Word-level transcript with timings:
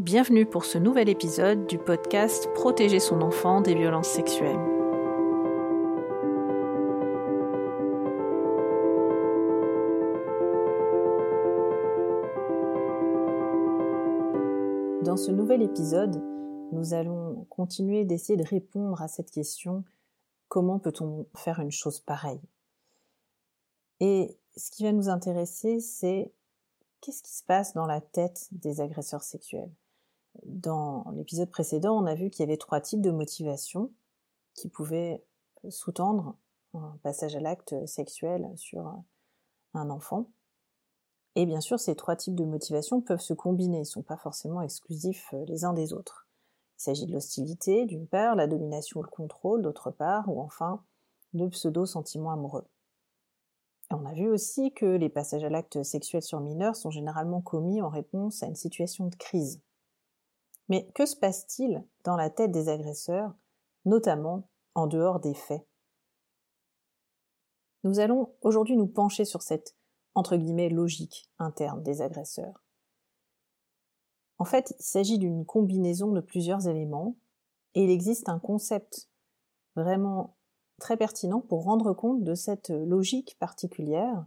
Bienvenue 0.00 0.46
pour 0.46 0.64
ce 0.64 0.78
nouvel 0.78 1.10
épisode 1.10 1.66
du 1.66 1.76
podcast 1.76 2.48
Protéger 2.54 3.00
son 3.00 3.20
enfant 3.20 3.60
des 3.60 3.74
violences 3.74 4.08
sexuelles. 4.08 4.56
Dans 15.04 15.18
ce 15.18 15.30
nouvel 15.30 15.60
épisode, 15.60 16.24
nous 16.72 16.94
allons 16.94 17.44
continuer 17.50 18.06
d'essayer 18.06 18.38
de 18.38 18.48
répondre 18.48 19.02
à 19.02 19.06
cette 19.06 19.30
question 19.30 19.84
comment 20.48 20.78
peut-on 20.78 21.26
faire 21.36 21.60
une 21.60 21.72
chose 21.72 22.00
pareille? 22.00 22.40
Et 24.00 24.34
ce 24.56 24.70
qui 24.70 24.82
va 24.82 24.92
nous 24.92 25.10
intéresser, 25.10 25.78
c'est 25.78 26.32
qu'est-ce 27.02 27.22
qui 27.22 27.36
se 27.36 27.44
passe 27.44 27.74
dans 27.74 27.86
la 27.86 28.00
tête 28.00 28.48
des 28.50 28.80
agresseurs 28.80 29.24
sexuels? 29.24 29.70
Dans 30.44 31.04
l'épisode 31.12 31.50
précédent, 31.50 31.96
on 31.96 32.06
a 32.06 32.14
vu 32.14 32.30
qu'il 32.30 32.44
y 32.44 32.48
avait 32.48 32.56
trois 32.56 32.80
types 32.80 33.00
de 33.00 33.10
motivations 33.10 33.90
qui 34.54 34.68
pouvaient 34.68 35.22
sous-tendre 35.68 36.36
un 36.74 36.98
passage 37.02 37.36
à 37.36 37.40
l'acte 37.40 37.74
sexuel 37.86 38.50
sur 38.56 39.02
un 39.74 39.90
enfant. 39.90 40.30
Et 41.36 41.46
bien 41.46 41.60
sûr, 41.60 41.78
ces 41.78 41.94
trois 41.94 42.16
types 42.16 42.34
de 42.34 42.44
motivations 42.44 43.00
peuvent 43.00 43.20
se 43.20 43.34
combiner, 43.34 43.78
ils 43.78 43.80
ne 43.80 43.84
sont 43.84 44.02
pas 44.02 44.16
forcément 44.16 44.62
exclusifs 44.62 45.30
euh, 45.32 45.44
les 45.46 45.64
uns 45.64 45.72
des 45.72 45.92
autres. 45.92 46.26
Il 46.78 46.82
s'agit 46.82 47.06
de 47.06 47.12
l'hostilité, 47.12 47.86
d'une 47.86 48.06
part, 48.06 48.34
la 48.34 48.46
domination 48.46 49.00
ou 49.00 49.02
le 49.02 49.08
contrôle, 49.08 49.62
d'autre 49.62 49.90
part, 49.90 50.28
ou 50.28 50.40
enfin, 50.40 50.82
de 51.34 51.46
pseudo-sentiments 51.46 52.32
amoureux. 52.32 52.66
On 53.90 54.04
a 54.06 54.12
vu 54.12 54.28
aussi 54.28 54.72
que 54.72 54.86
les 54.86 55.08
passages 55.08 55.44
à 55.44 55.50
l'acte 55.50 55.82
sexuel 55.82 56.22
sur 56.22 56.40
mineurs 56.40 56.76
sont 56.76 56.90
généralement 56.90 57.40
commis 57.40 57.82
en 57.82 57.88
réponse 57.88 58.42
à 58.42 58.46
une 58.46 58.56
situation 58.56 59.06
de 59.06 59.14
crise. 59.16 59.60
Mais 60.70 60.88
que 60.94 61.04
se 61.04 61.16
passe-t-il 61.16 61.84
dans 62.04 62.16
la 62.16 62.30
tête 62.30 62.52
des 62.52 62.68
agresseurs, 62.68 63.34
notamment 63.84 64.48
en 64.76 64.86
dehors 64.86 65.18
des 65.18 65.34
faits? 65.34 65.66
Nous 67.82 67.98
allons 67.98 68.32
aujourd'hui 68.40 68.76
nous 68.76 68.86
pencher 68.86 69.24
sur 69.24 69.42
cette 69.42 69.74
entre 70.14 70.36
guillemets 70.36 70.68
logique 70.68 71.28
interne 71.38 71.82
des 71.82 72.02
agresseurs. 72.02 72.62
En 74.38 74.44
fait, 74.44 74.72
il 74.78 74.82
s'agit 74.82 75.18
d'une 75.18 75.44
combinaison 75.44 76.12
de 76.12 76.20
plusieurs 76.20 76.68
éléments 76.68 77.16
et 77.74 77.84
il 77.84 77.90
existe 77.90 78.28
un 78.28 78.38
concept 78.38 79.08
vraiment 79.74 80.36
très 80.78 80.96
pertinent 80.96 81.40
pour 81.40 81.64
rendre 81.64 81.92
compte 81.92 82.22
de 82.22 82.34
cette 82.34 82.70
logique 82.70 83.36
particulière 83.40 84.24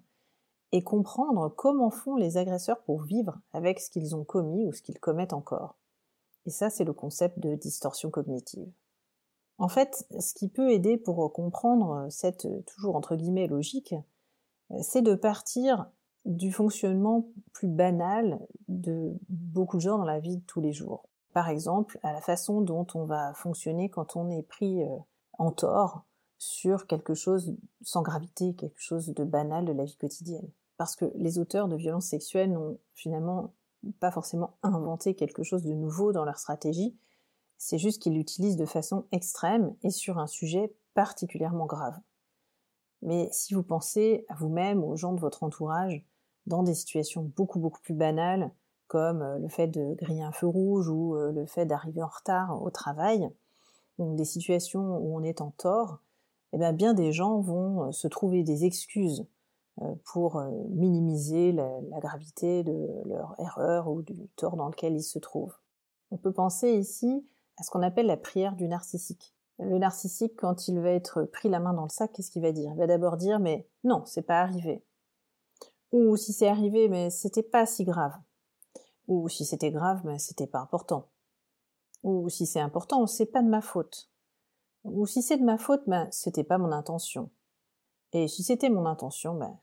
et 0.73 0.83
comprendre 0.83 1.47
comment 1.49 1.89
font 1.89 2.15
les 2.15 2.35
agresseurs 2.35 2.81
pour 2.83 3.03
vivre 3.03 3.39
avec 3.53 3.79
ce 3.79 3.89
qu'ils 3.89 4.15
ont 4.15 4.25
commis 4.25 4.67
ou 4.67 4.73
ce 4.73 4.81
qu'ils 4.81 4.99
commettent 4.99 5.33
encore. 5.33 5.77
Et 6.45 6.49
ça, 6.49 6.69
c'est 6.69 6.83
le 6.83 6.93
concept 6.93 7.39
de 7.39 7.55
distorsion 7.55 8.09
cognitive. 8.09 8.71
En 9.57 9.67
fait, 9.67 10.05
ce 10.19 10.33
qui 10.33 10.49
peut 10.49 10.71
aider 10.71 10.97
pour 10.97 11.31
comprendre 11.31 12.07
cette 12.09 12.47
toujours 12.65 12.95
entre 12.95 13.15
guillemets 13.15 13.47
logique, 13.47 13.95
c'est 14.81 15.01
de 15.01 15.15
partir 15.15 15.89
du 16.25 16.51
fonctionnement 16.51 17.27
plus 17.51 17.67
banal 17.67 18.39
de 18.67 19.13
beaucoup 19.29 19.77
de 19.77 19.81
gens 19.81 19.97
dans 19.97 20.05
la 20.05 20.19
vie 20.19 20.37
de 20.37 20.45
tous 20.45 20.61
les 20.61 20.71
jours. 20.71 21.09
Par 21.33 21.49
exemple, 21.49 21.99
à 22.03 22.13
la 22.13 22.21
façon 22.21 22.61
dont 22.61 22.87
on 22.95 23.05
va 23.05 23.33
fonctionner 23.33 23.89
quand 23.89 24.15
on 24.15 24.29
est 24.29 24.43
pris 24.43 24.83
euh, 24.83 24.97
en 25.39 25.51
tort 25.51 26.05
sur 26.37 26.87
quelque 26.87 27.13
chose 27.13 27.55
sans 27.81 28.01
gravité, 28.01 28.53
quelque 28.55 28.79
chose 28.79 29.07
de 29.07 29.23
banal 29.23 29.65
de 29.65 29.71
la 29.71 29.83
vie 29.83 29.97
quotidienne. 29.97 30.49
Parce 30.77 30.95
que 30.95 31.11
les 31.15 31.39
auteurs 31.39 31.67
de 31.67 31.75
violences 31.75 32.07
sexuelles 32.07 32.51
n'ont 32.51 32.77
finalement 32.93 33.53
pas 33.99 34.11
forcément 34.11 34.57
inventé 34.63 35.15
quelque 35.15 35.43
chose 35.43 35.63
de 35.63 35.73
nouveau 35.73 36.11
dans 36.11 36.25
leur 36.25 36.39
stratégie, 36.39 36.95
c'est 37.57 37.77
juste 37.77 38.01
qu'ils 38.01 38.13
l'utilisent 38.13 38.57
de 38.57 38.65
façon 38.65 39.05
extrême 39.11 39.75
et 39.83 39.89
sur 39.89 40.19
un 40.19 40.27
sujet 40.27 40.73
particulièrement 40.93 41.65
grave. 41.65 41.97
Mais 43.01 43.29
si 43.31 43.53
vous 43.53 43.63
pensez 43.63 44.25
à 44.29 44.35
vous-même, 44.35 44.83
aux 44.83 44.95
gens 44.95 45.13
de 45.13 45.19
votre 45.19 45.43
entourage, 45.43 46.05
dans 46.45 46.63
des 46.63 46.73
situations 46.73 47.31
beaucoup 47.35 47.59
beaucoup 47.59 47.81
plus 47.81 47.93
banales, 47.93 48.51
comme 48.87 49.21
euh, 49.21 49.39
le 49.39 49.47
fait 49.47 49.67
de 49.67 49.93
griller 49.95 50.23
un 50.23 50.31
feu 50.31 50.47
rouge 50.47 50.89
ou 50.89 51.15
euh, 51.15 51.31
le 51.31 51.45
fait 51.45 51.65
d'arriver 51.65 52.03
en 52.03 52.07
retard 52.07 52.61
au 52.61 52.69
travail, 52.69 53.29
donc 53.97 54.15
des 54.15 54.25
situations 54.25 54.97
où 54.97 55.17
on 55.17 55.23
est 55.23 55.41
en 55.41 55.51
tort, 55.51 55.99
eh 56.53 56.57
bien, 56.57 56.73
bien 56.73 56.93
des 56.93 57.11
gens 57.11 57.39
vont 57.39 57.85
euh, 57.85 57.91
se 57.91 58.07
trouver 58.07 58.43
des 58.43 58.65
excuses 58.65 59.25
pour 60.05 60.39
minimiser 60.69 61.51
la, 61.51 61.81
la, 61.89 61.99
gravité 61.99 62.63
de 62.63 62.87
leur 63.05 63.35
erreur 63.39 63.89
ou 63.89 64.01
du 64.03 64.27
tort 64.35 64.55
dans 64.55 64.67
lequel 64.67 64.93
ils 64.93 65.03
se 65.03 65.17
trouvent. 65.17 65.57
On 66.11 66.17
peut 66.17 66.31
penser 66.31 66.73
ici 66.73 67.25
à 67.57 67.63
ce 67.63 67.71
qu'on 67.71 67.81
appelle 67.81 68.05
la 68.05 68.17
prière 68.17 68.55
du 68.55 68.67
narcissique. 68.67 69.33
Le 69.59 69.77
narcissique, 69.77 70.35
quand 70.35 70.67
il 70.67 70.79
va 70.79 70.91
être 70.91 71.23
pris 71.23 71.49
la 71.49 71.59
main 71.59 71.73
dans 71.73 71.83
le 71.83 71.89
sac, 71.89 72.11
qu'est-ce 72.13 72.31
qu'il 72.31 72.41
va 72.41 72.51
dire? 72.51 72.71
Il 72.73 72.77
va 72.77 72.87
d'abord 72.87 73.17
dire 73.17 73.39
mais 73.39 73.67
non, 73.83 74.03
c'est 74.05 74.23
pas 74.23 74.41
arrivé. 74.41 74.83
Ou 75.91 76.17
si 76.17 76.33
c'est 76.33 76.47
arrivé, 76.47 76.89
mais 76.89 77.11
c'était 77.11 77.43
pas 77.43 77.65
si 77.65 77.83
grave. 77.83 78.13
Ou 79.07 79.29
si 79.29 79.45
c'était 79.45 79.71
grave, 79.71 80.01
mais 80.05 80.17
c'était 80.17 80.47
pas 80.47 80.59
important. 80.59 81.09
Ou 82.01 82.29
si 82.29 82.47
c'est 82.47 82.59
important, 82.59 83.05
c'est 83.05 83.27
pas 83.27 83.43
de 83.43 83.47
ma 83.47 83.61
faute. 83.61 84.09
Ou 84.83 85.05
si 85.05 85.21
c'est 85.21 85.37
de 85.37 85.43
ma 85.43 85.57
faute, 85.57 85.83
ben, 85.87 86.07
c'était 86.11 86.43
pas 86.43 86.57
mon 86.57 86.71
intention. 86.71 87.29
Et 88.11 88.27
si 88.27 88.43
c'était 88.43 88.69
mon 88.69 88.85
intention, 88.85 89.35
ben, 89.35 89.57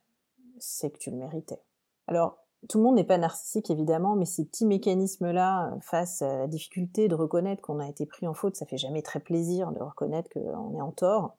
c'est 0.61 0.91
que 0.91 0.99
tu 0.99 1.11
le 1.11 1.17
méritais. 1.17 1.61
Alors, 2.07 2.39
tout 2.69 2.79
le 2.79 2.85
monde 2.85 2.97
n'est 2.97 3.05
pas 3.05 3.19
narcissique 3.19 3.71
évidemment, 3.71 4.17
mais 4.17 4.27
ces 4.27 4.45
petits 4.45 4.67
mécanismes-là, 4.67 5.79
face 5.81 6.23
à 6.23 6.39
la 6.39 6.47
difficulté 6.47 7.09
de 7.09 7.15
reconnaître 7.15 7.63
qu'on 7.63 7.79
a 7.79 7.89
été 7.89 8.05
pris 8.05 8.27
en 8.27 8.35
faute, 8.35 8.57
ça 8.57 8.67
fait 8.67 8.77
jamais 8.77 9.03
très 9.03 9.21
plaisir 9.21 9.73
de 9.73 9.81
reconnaître 9.81 10.29
qu'on 10.31 10.77
est 10.77 10.83
en 10.83 10.93
tort. 10.93 11.39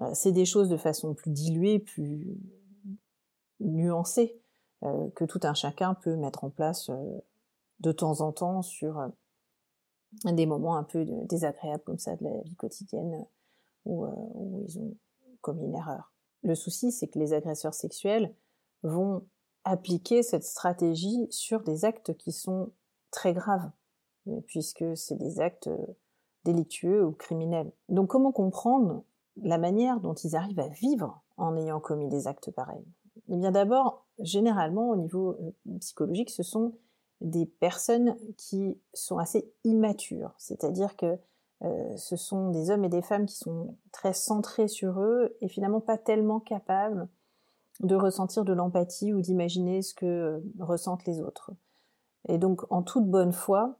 Euh, 0.00 0.10
c'est 0.14 0.32
des 0.32 0.46
choses 0.46 0.68
de 0.68 0.76
façon 0.76 1.14
plus 1.14 1.30
diluée, 1.30 1.78
plus 1.78 2.38
nuancée, 3.60 4.40
euh, 4.82 5.10
que 5.10 5.24
tout 5.24 5.40
un 5.42 5.52
chacun 5.52 5.94
peut 5.94 6.16
mettre 6.16 6.44
en 6.44 6.50
place 6.50 6.88
euh, 6.88 7.18
de 7.80 7.92
temps 7.92 8.22
en 8.22 8.32
temps 8.32 8.62
sur 8.62 9.10
des 10.24 10.46
moments 10.46 10.76
un 10.76 10.84
peu 10.84 11.04
désagréables 11.26 11.82
comme 11.84 11.98
ça 11.98 12.16
de 12.16 12.24
la 12.24 12.40
vie 12.42 12.56
quotidienne 12.56 13.26
où, 13.84 14.06
où 14.06 14.64
ils 14.66 14.78
ont 14.78 14.96
commis 15.40 15.64
une 15.64 15.76
erreur. 15.76 16.12
Le 16.42 16.54
souci, 16.54 16.92
c'est 16.92 17.08
que 17.08 17.18
les 17.18 17.32
agresseurs 17.32 17.74
sexuels 17.74 18.34
vont 18.82 19.26
appliquer 19.64 20.22
cette 20.22 20.44
stratégie 20.44 21.26
sur 21.30 21.62
des 21.62 21.84
actes 21.84 22.16
qui 22.16 22.32
sont 22.32 22.72
très 23.10 23.34
graves, 23.34 23.70
puisque 24.46 24.96
c'est 24.96 25.16
des 25.16 25.40
actes 25.40 25.66
euh, 25.66 25.86
délictueux 26.44 27.04
ou 27.04 27.12
criminels. 27.12 27.72
Donc 27.88 28.08
comment 28.08 28.32
comprendre 28.32 29.04
la 29.42 29.58
manière 29.58 30.00
dont 30.00 30.14
ils 30.14 30.36
arrivent 30.36 30.60
à 30.60 30.68
vivre 30.68 31.22
en 31.36 31.56
ayant 31.56 31.80
commis 31.80 32.08
des 32.08 32.26
actes 32.26 32.50
pareils? 32.50 32.84
Eh 33.28 33.36
bien 33.36 33.50
d'abord, 33.50 34.06
généralement 34.18 34.90
au 34.90 34.96
niveau 34.96 35.36
euh, 35.40 35.78
psychologique, 35.78 36.30
ce 36.30 36.42
sont 36.42 36.74
des 37.20 37.44
personnes 37.44 38.16
qui 38.38 38.78
sont 38.94 39.18
assez 39.18 39.52
immatures, 39.64 40.32
c'est-à-dire 40.38 40.96
que 40.96 41.18
euh, 41.62 41.96
ce 41.96 42.16
sont 42.16 42.50
des 42.50 42.70
hommes 42.70 42.84
et 42.84 42.88
des 42.88 43.02
femmes 43.02 43.26
qui 43.26 43.36
sont 43.36 43.76
très 43.92 44.12
centrés 44.12 44.68
sur 44.68 45.00
eux 45.00 45.36
et 45.40 45.48
finalement 45.48 45.80
pas 45.80 45.98
tellement 45.98 46.40
capables 46.40 47.08
de 47.80 47.94
ressentir 47.94 48.44
de 48.44 48.52
l'empathie 48.52 49.12
ou 49.12 49.20
d'imaginer 49.20 49.82
ce 49.82 49.94
que 49.94 50.06
euh, 50.06 50.40
ressentent 50.58 51.04
les 51.04 51.20
autres. 51.20 51.52
Et 52.28 52.38
donc, 52.38 52.62
en 52.70 52.82
toute 52.82 53.06
bonne 53.06 53.32
foi, 53.32 53.78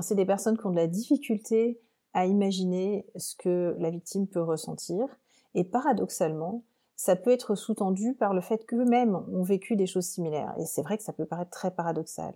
c'est 0.00 0.14
des 0.14 0.26
personnes 0.26 0.58
qui 0.58 0.66
ont 0.66 0.70
de 0.70 0.76
la 0.76 0.86
difficulté 0.86 1.80
à 2.12 2.26
imaginer 2.26 3.06
ce 3.16 3.36
que 3.36 3.76
la 3.78 3.90
victime 3.90 4.26
peut 4.26 4.42
ressentir. 4.42 5.04
Et 5.54 5.64
paradoxalement, 5.64 6.64
ça 6.96 7.14
peut 7.14 7.30
être 7.30 7.54
sous-tendu 7.54 8.14
par 8.14 8.34
le 8.34 8.40
fait 8.40 8.66
qu'eux-mêmes 8.66 9.14
ont 9.32 9.42
vécu 9.42 9.76
des 9.76 9.86
choses 9.86 10.06
similaires. 10.06 10.54
Et 10.58 10.66
c'est 10.66 10.82
vrai 10.82 10.98
que 10.98 11.04
ça 11.04 11.12
peut 11.12 11.26
paraître 11.26 11.50
très 11.50 11.70
paradoxal. 11.70 12.34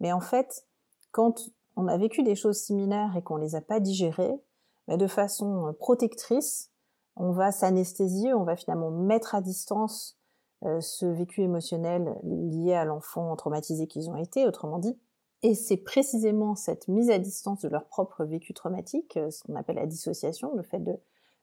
Mais 0.00 0.12
en 0.12 0.20
fait, 0.20 0.66
quand 1.12 1.50
on 1.80 1.88
a 1.88 1.96
vécu 1.96 2.22
des 2.22 2.34
choses 2.34 2.58
similaires 2.58 3.16
et 3.16 3.22
qu'on 3.22 3.36
les 3.36 3.54
a 3.54 3.60
pas 3.60 3.80
digérées, 3.80 4.40
de 4.88 5.06
façon 5.06 5.74
protectrice, 5.78 6.70
on 7.16 7.32
va 7.32 7.52
s'anesthésier, 7.52 8.34
on 8.34 8.44
va 8.44 8.56
finalement 8.56 8.90
mettre 8.90 9.34
à 9.34 9.40
distance 9.40 10.18
euh, 10.64 10.80
ce 10.80 11.06
vécu 11.06 11.40
émotionnel 11.40 12.18
lié 12.22 12.74
à 12.74 12.84
l'enfant 12.84 13.34
traumatisé 13.34 13.86
qu'ils 13.86 14.10
ont 14.10 14.16
été, 14.16 14.46
autrement 14.46 14.78
dit. 14.78 14.98
Et 15.42 15.54
c'est 15.54 15.78
précisément 15.78 16.54
cette 16.54 16.86
mise 16.86 17.10
à 17.10 17.18
distance 17.18 17.62
de 17.62 17.68
leur 17.68 17.86
propre 17.86 18.24
vécu 18.24 18.52
traumatique, 18.52 19.16
euh, 19.16 19.30
ce 19.30 19.42
qu'on 19.42 19.56
appelle 19.56 19.76
la 19.76 19.86
dissociation, 19.86 20.54
le 20.54 20.62
fait 20.62 20.80
de 20.80 20.98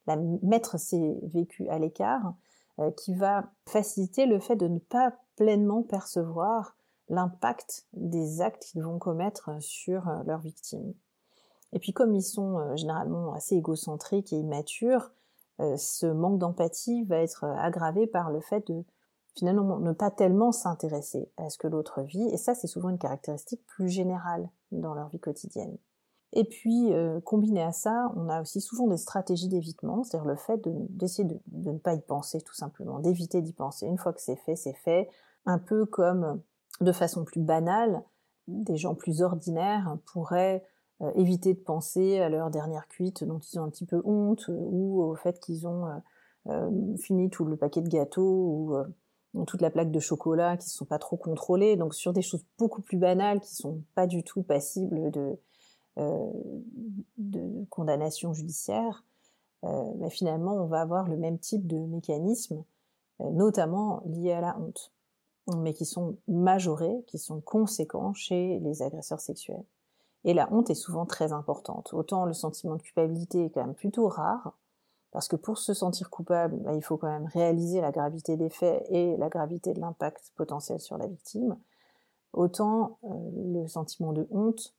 la, 0.06 0.18
mettre 0.44 0.80
ces 0.80 1.20
vécus 1.24 1.68
à 1.70 1.80
l'écart, 1.80 2.36
euh, 2.80 2.92
qui 2.92 3.16
va 3.16 3.52
faciliter 3.68 4.28
le 4.28 4.40
fait 4.40 4.56
de 4.56 4.68
ne 4.68 4.78
pas 4.78 5.16
pleinement 5.36 5.82
percevoir 5.82 6.77
l'impact 7.10 7.86
des 7.94 8.42
actes 8.42 8.64
qu'ils 8.64 8.84
vont 8.84 9.00
commettre 9.00 9.52
sur 9.62 10.10
leurs 10.26 10.42
victimes. 10.42 10.94
Et 11.74 11.80
puis 11.80 11.94
comme 11.94 12.14
ils 12.14 12.24
sont 12.24 12.76
généralement 12.76 13.34
assez 13.34 13.56
égocentriques 13.56 14.34
et 14.34 14.38
immatures, 14.38 15.12
ce 15.60 16.06
manque 16.06 16.40
d'empathie 16.40 17.04
va 17.06 17.18
être 17.18 17.46
aggravé 17.46 18.08
par 18.08 18.32
le 18.32 18.42
fait 18.42 18.68
de 18.68 18.84
finalement 19.36 19.80
ne 19.80 19.92
pas 19.92 20.12
tellement 20.12 20.52
s'intéresser 20.52 21.30
à 21.38 21.50
ce 21.50 21.58
que 21.58 21.68
l'autre 21.68 22.02
vit, 22.02 22.28
et 22.30 22.38
ça 22.38 22.56
c'est 22.56 22.68
souvent 22.68 22.90
une 22.90 22.98
caractéristique 22.98 23.66
plus 23.66 23.90
générale 23.90 24.50
dans 24.72 24.94
leur 24.94 25.10
vie 25.10 25.20
quotidienne. 25.20 25.78
Et 26.34 26.44
puis, 26.44 26.94
euh, 26.94 27.22
combiné 27.22 27.62
à 27.62 27.72
ça, 27.72 28.12
on 28.16 28.28
a 28.28 28.42
aussi 28.42 28.60
souvent 28.60 28.88
des 28.88 28.98
stratégies 28.98 29.48
d'évitement, 29.48 30.04
c'est-à-dire 30.04 30.28
le 30.28 30.36
fait 30.36 30.62
d'essayer 30.66 31.24
de, 31.24 31.40
de, 31.48 31.72
ne 31.72 31.78
pas 31.78 31.94
y 31.94 32.02
penser 32.02 32.42
tout 32.42 32.54
simplement, 32.54 33.00
d'éviter 33.00 33.42
d'y 33.42 33.54
penser. 33.54 33.86
Une 33.86 33.98
fois 33.98 34.12
que 34.12 34.22
c'est 34.22 34.36
fait, 34.36 34.56
c'est 34.56 34.74
fait. 34.74 35.10
Un 35.46 35.58
peu 35.58 35.86
comme, 35.86 36.42
de 36.82 36.92
façon 36.92 37.24
plus 37.24 37.42
banale, 37.42 38.04
des 38.48 38.78
gens 38.78 38.96
plus 38.96 39.22
ordinaires 39.22 39.98
pourraient 40.06 40.64
euh, 41.02 41.12
éviter 41.16 41.54
de 41.54 41.60
penser 41.60 42.20
à 42.20 42.30
leur 42.30 42.50
dernière 42.50 42.88
cuite 42.88 43.24
dont 43.24 43.40
ils 43.40 43.60
ont 43.60 43.64
un 43.64 43.70
petit 43.70 43.86
peu 43.86 44.02
honte, 44.06 44.50
ou 44.50 45.02
au 45.02 45.16
fait 45.16 45.40
qu'ils 45.40 45.68
ont 45.68 45.88
euh, 46.48 46.98
fini 46.98 47.30
tout 47.30 47.46
le 47.46 47.58
paquet 47.58 47.82
de 47.82 47.90
gâteaux, 47.90 48.86
ou 49.34 49.46
toute 49.46 49.62
la 49.62 49.70
plaque 49.70 49.92
de 49.92 50.00
chocolat, 50.00 50.58
qui 50.58 50.68
ne 50.68 50.72
sont 50.72 50.86
pas 50.86 51.00
trop 51.00 51.18
contrôlés. 51.18 51.76
Donc 51.76 51.94
sur 51.94 52.14
des 52.14 52.22
choses 52.22 52.46
beaucoup 52.58 52.82
plus 52.82 52.98
banales, 52.98 53.42
qui 53.42 53.56
sont 53.56 53.82
pas 53.96 54.08
du 54.08 54.24
tout 54.24 54.44
passibles 54.44 55.12
de 55.12 55.38
euh, 56.00 56.32
condamnation 57.72 58.32
judiciaire, 58.32 59.04
euh, 59.64 59.92
mais 59.98 60.12
finalement 60.12 60.54
on 60.54 60.68
va 60.68 60.82
avoir 60.82 61.08
le 61.08 61.18
même 61.18 61.40
type 61.40 61.66
de 61.66 61.78
mécanisme, 61.78 62.64
euh, 63.22 63.32
notamment 63.32 64.04
liés 64.06 64.34
à 64.34 64.42
la 64.42 64.60
honte, 64.60 64.92
mais 65.56 65.74
qui 65.74 65.86
sont 65.86 66.18
majorés, 66.28 67.04
qui 67.08 67.18
sont 67.18 67.42
conséquents 67.42 68.14
chez 68.14 68.60
les 68.60 68.82
agresseurs 68.82 69.22
sexuels. 69.22 69.64
Et 70.24 70.34
la 70.34 70.52
honte 70.52 70.70
est 70.70 70.76
souvent 70.76 71.06
très 71.06 71.32
importante. 71.32 71.94
Autant 71.94 72.26
le 72.26 72.34
sentiment 72.34 72.76
de 72.76 72.82
culpabilité 72.82 73.46
est 73.46 73.50
quand 73.50 73.66
même 73.66 73.76
plutôt 73.76 74.08
rare, 74.08 74.58
parce 75.12 75.28
que 75.28 75.36
pour 75.36 75.58
se 75.58 75.74
sentir 75.74 76.10
coupable, 76.10 76.58
bah, 76.58 76.74
il 76.74 76.84
faut 76.84 76.98
quand 76.98 77.08
même 77.08 77.28
réaliser 77.28 77.82
la 77.82 77.92
gravité 77.92 78.36
des 78.36 78.50
faits 78.50 78.86
et 78.90 79.16
la 79.18 79.30
gravité 79.30 79.74
de 79.74 79.80
l'impact 79.80 80.34
potentiel 80.36 80.80
sur 80.80 80.98
la 80.98 81.08
victime. 81.08 81.58
Autant 82.34 82.98
le 83.04 83.68
sentiment 83.68 84.12
de 84.12 84.28
honte 84.32 84.76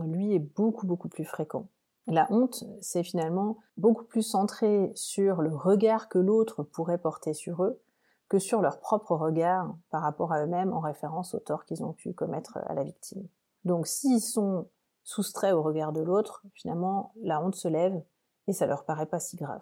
lui, 0.00 0.34
est 0.34 0.38
beaucoup, 0.38 0.86
beaucoup 0.86 1.08
plus 1.08 1.24
fréquent. 1.24 1.68
La 2.06 2.26
honte, 2.30 2.64
c'est 2.80 3.04
finalement 3.04 3.58
beaucoup 3.76 4.04
plus 4.04 4.22
centré 4.22 4.90
sur 4.94 5.42
le 5.42 5.54
regard 5.54 6.08
que 6.08 6.18
l'autre 6.18 6.62
pourrait 6.62 6.98
porter 6.98 7.34
sur 7.34 7.62
eux 7.62 7.80
que 8.32 8.38
sur 8.38 8.62
leur 8.62 8.80
propre 8.80 9.14
regard 9.14 9.76
par 9.90 10.00
rapport 10.00 10.32
à 10.32 10.42
eux-mêmes 10.42 10.72
en 10.72 10.80
référence 10.80 11.34
au 11.34 11.38
tort 11.38 11.66
qu'ils 11.66 11.84
ont 11.84 11.92
pu 11.92 12.14
commettre 12.14 12.56
à 12.64 12.72
la 12.72 12.82
victime. 12.82 13.28
Donc 13.66 13.86
s'ils 13.86 14.22
sont 14.22 14.70
soustraits 15.02 15.52
au 15.52 15.60
regard 15.60 15.92
de 15.92 16.00
l'autre, 16.00 16.42
finalement, 16.54 17.12
la 17.20 17.42
honte 17.42 17.56
se 17.56 17.68
lève 17.68 18.02
et 18.46 18.54
ça 18.54 18.64
leur 18.64 18.86
paraît 18.86 19.04
pas 19.04 19.20
si 19.20 19.36
grave. 19.36 19.60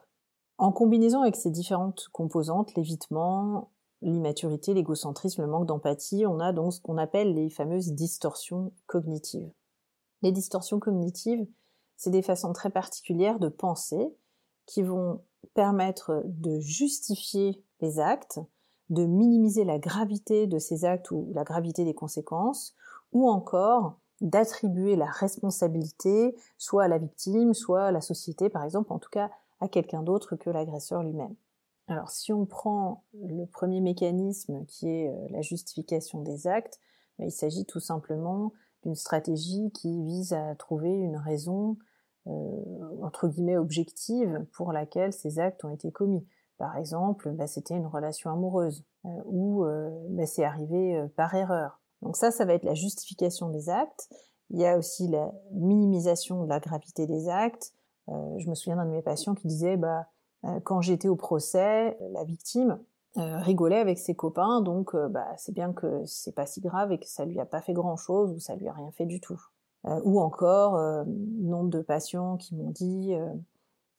En 0.56 0.70
combinaison 0.70 1.22
avec 1.22 1.34
ces 1.34 1.50
différentes 1.50 2.06
composantes, 2.12 2.72
l'évitement, 2.76 3.72
l'immaturité, 4.02 4.72
l'égocentrisme, 4.72 5.43
le 5.43 5.49
manque 5.49 5.67
d'empathie, 5.67 6.25
on 6.25 6.38
a 6.38 6.52
donc 6.52 6.72
ce 6.72 6.81
qu'on 6.81 6.96
appelle 6.96 7.34
les 7.34 7.50
fameuses 7.50 7.93
distorsions 7.93 8.72
cognitives. 8.87 9.50
Les 10.22 10.31
distorsions 10.31 10.78
cognitives, 10.78 11.44
c'est 11.96 12.11
des 12.11 12.22
façons 12.22 12.52
très 12.52 12.70
particulières 12.70 13.40
de 13.40 13.49
penser 13.49 14.14
qui 14.67 14.82
vont 14.84 15.25
permettre 15.55 16.22
de 16.25 16.61
justifier 16.61 17.64
les 17.81 17.99
actes, 17.99 18.38
de 18.90 19.06
minimiser 19.06 19.64
la 19.64 19.78
gravité 19.78 20.46
de 20.46 20.58
ces 20.58 20.84
actes 20.84 21.10
ou 21.10 21.31
la 21.32 21.44
gravité 21.44 21.84
des 21.84 21.94
conséquences, 21.94 22.75
ou 23.12 23.28
encore 23.28 23.98
d'attribuer 24.20 24.96
la 24.96 25.06
responsabilité 25.06 26.37
soit 26.58 26.84
à 26.84 26.88
la 26.88 26.98
victime, 26.98 27.54
soit 27.54 27.84
à 27.84 27.92
la 27.92 28.00
société, 28.00 28.50
par 28.50 28.64
exemple, 28.64 28.92
en 28.92 28.98
tout 28.98 29.08
cas 29.10 29.31
à 29.60 29.69
quelqu'un 29.69 30.02
d'autre 30.02 30.37
que 30.37 30.50
l'agresseur 30.50 31.02
lui-même. 31.02 31.34
Alors 31.88 32.10
si 32.10 32.32
on 32.32 32.46
prend 32.46 33.02
le 33.14 33.46
premier 33.46 33.81
mécanisme 33.81 34.64
qui 34.66 34.88
est 34.88 35.08
euh, 35.08 35.26
la 35.31 35.43
justification 35.43 36.22
des 36.22 36.46
actes, 36.46 36.78
ben, 37.19 37.26
il 37.26 37.32
s'agit 37.32 37.64
tout 37.64 37.81
simplement 37.81 38.52
d'une 38.82 38.94
stratégie 38.94 39.70
qui 39.72 40.02
vise 40.02 40.32
à 40.32 40.54
trouver 40.54 40.90
une 40.90 41.16
raison 41.16 41.76
euh, 42.26 42.31
entre 43.02 43.28
guillemets 43.28 43.56
objective 43.56 44.46
pour 44.52 44.72
laquelle 44.72 45.12
ces 45.12 45.38
actes 45.38 45.64
ont 45.64 45.70
été 45.70 45.90
commis. 45.90 46.25
Par 46.60 46.76
exemple, 46.76 47.32
bah, 47.32 47.48
c'était 47.48 47.74
une 47.74 47.88
relation 47.88 48.30
amoureuse 48.30 48.84
euh, 49.04 49.08
ou 49.24 49.64
euh, 49.64 49.90
bah, 50.10 50.26
c'est 50.26 50.44
arrivé 50.44 51.04
par 51.16 51.34
erreur. 51.34 51.80
Donc 52.02 52.16
ça, 52.16 52.30
ça 52.30 52.44
va 52.44 52.54
être 52.54 52.64
la 52.64 52.74
justification 52.74 53.48
des 53.48 53.68
actes. 53.68 54.08
Il 54.50 54.60
y 54.60 54.66
a 54.66 54.78
aussi 54.78 55.08
la 55.08 55.32
minimisation 55.52 56.44
de 56.44 56.48
la 56.48 56.60
gravité 56.60 57.06
des 57.06 57.28
actes. 57.28 57.72
je 58.08 58.48
me 58.48 58.54
souviens 58.54 58.76
d'un 58.76 58.86
de 58.86 58.90
mes 58.90 59.02
patients 59.02 59.34
qui 59.34 59.48
disait, 59.48 59.76
bah, 59.76 60.06
quand 60.64 60.80
j'étais 60.80 61.08
au 61.08 61.16
procès, 61.16 61.98
la 62.12 62.24
victime 62.24 62.80
euh, 63.18 63.38
rigolait 63.40 63.80
avec 63.80 63.98
ses 63.98 64.14
copains, 64.14 64.60
donc 64.60 64.94
euh, 64.94 65.08
bah, 65.08 65.26
c'est 65.36 65.52
bien 65.52 65.72
que 65.72 66.04
c'est 66.06 66.32
pas 66.32 66.46
si 66.46 66.60
grave 66.60 66.92
et 66.92 66.98
que 66.98 67.08
ça 67.08 67.24
lui 67.24 67.40
a 67.40 67.44
pas 67.44 67.60
fait 67.60 67.72
grand 67.72 67.96
chose 67.96 68.30
ou 68.30 68.38
ça 68.38 68.54
lui 68.54 68.68
a 68.68 68.72
rien 68.72 68.92
fait 68.92 69.06
du 69.06 69.20
tout. 69.20 69.40
Euh, 69.86 70.00
ou 70.04 70.20
encore, 70.20 70.74
nombre 71.06 71.70
de 71.70 71.80
patients 71.80 72.36
qui 72.36 72.54
m'ont 72.54 72.70
dit 72.70 73.12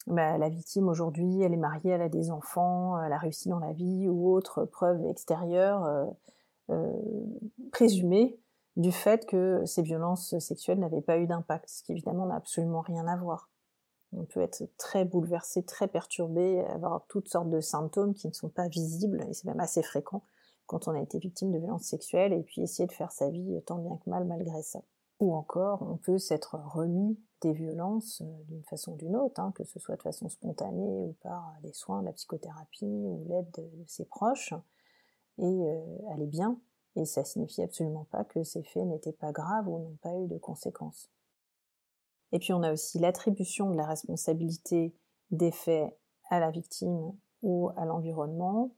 bah, 0.07 0.37
la 0.37 0.49
victime 0.49 0.87
aujourd'hui, 0.87 1.41
elle 1.41 1.53
est 1.53 1.57
mariée, 1.57 1.91
elle 1.91 2.01
a 2.01 2.09
des 2.09 2.31
enfants, 2.31 3.01
elle 3.01 3.13
a 3.13 3.17
réussi 3.17 3.49
dans 3.49 3.59
la 3.59 3.73
vie 3.73 4.07
ou 4.09 4.31
autre 4.31 4.65
preuve 4.65 5.05
extérieure 5.05 6.07
présumée 7.71 8.39
du 8.77 8.91
fait 8.91 9.25
que 9.25 9.63
ces 9.65 9.81
violences 9.81 10.37
sexuelles 10.39 10.79
n'avaient 10.79 11.01
pas 11.01 11.17
eu 11.17 11.27
d'impact, 11.27 11.69
ce 11.69 11.83
qui 11.83 11.91
évidemment 11.91 12.25
n'a 12.25 12.35
absolument 12.35 12.81
rien 12.81 13.05
à 13.07 13.17
voir. 13.17 13.49
On 14.13 14.25
peut 14.25 14.41
être 14.41 14.63
très 14.77 15.05
bouleversé, 15.05 15.63
très 15.63 15.87
perturbé, 15.87 16.61
avoir 16.65 17.05
toutes 17.07 17.29
sortes 17.29 17.49
de 17.49 17.61
symptômes 17.61 18.13
qui 18.13 18.27
ne 18.27 18.33
sont 18.33 18.49
pas 18.49 18.67
visibles, 18.67 19.23
et 19.29 19.33
c'est 19.33 19.47
même 19.47 19.59
assez 19.59 19.83
fréquent 19.83 20.23
quand 20.65 20.87
on 20.87 20.91
a 20.91 21.01
été 21.01 21.19
victime 21.19 21.51
de 21.51 21.57
violences 21.57 21.83
sexuelles, 21.83 22.33
et 22.33 22.43
puis 22.43 22.61
essayer 22.61 22.87
de 22.87 22.93
faire 22.93 23.11
sa 23.11 23.29
vie 23.29 23.61
tant 23.65 23.77
bien 23.77 23.97
que 23.97 24.09
mal 24.09 24.25
malgré 24.25 24.61
ça. 24.63 24.81
Ou 25.19 25.33
encore, 25.35 25.81
on 25.81 25.97
peut 25.97 26.17
s'être 26.17 26.57
remis 26.73 27.19
des 27.41 27.53
violences 27.53 28.21
euh, 28.21 28.43
d'une 28.47 28.63
façon 28.63 28.93
ou 28.93 28.97
d'une 28.97 29.15
autre, 29.15 29.41
hein, 29.41 29.51
que 29.55 29.63
ce 29.63 29.79
soit 29.79 29.95
de 29.95 30.01
façon 30.01 30.29
spontanée 30.29 31.01
ou 31.01 31.15
par 31.21 31.55
des 31.63 31.73
soins, 31.73 32.01
la 32.03 32.13
psychothérapie 32.13 32.85
ou 32.85 33.25
l'aide 33.27 33.51
de, 33.57 33.83
ses 33.87 34.05
proches, 34.05 34.53
et 35.37 35.43
euh, 35.43 36.11
aller 36.11 36.27
bien. 36.27 36.59
Et 36.95 37.05
ça 37.05 37.23
signifie 37.23 37.61
absolument 37.61 38.05
pas 38.11 38.23
que 38.23 38.43
ces 38.43 38.63
faits 38.63 38.85
n'étaient 38.85 39.13
pas 39.13 39.31
graves 39.31 39.67
ou 39.67 39.79
n'ont 39.79 39.97
pas 40.01 40.15
eu 40.17 40.27
de 40.27 40.37
conséquences. 40.37 41.09
Et 42.31 42.39
puis 42.39 42.53
on 42.53 42.63
a 42.63 42.71
aussi 42.71 42.99
l'attribution 42.99 43.71
de 43.71 43.77
la 43.77 43.85
responsabilité 43.85 44.95
des 45.31 45.51
faits 45.51 45.97
à 46.29 46.39
la 46.39 46.51
victime 46.51 47.13
ou 47.41 47.69
à 47.75 47.85
l'environnement. 47.85 48.71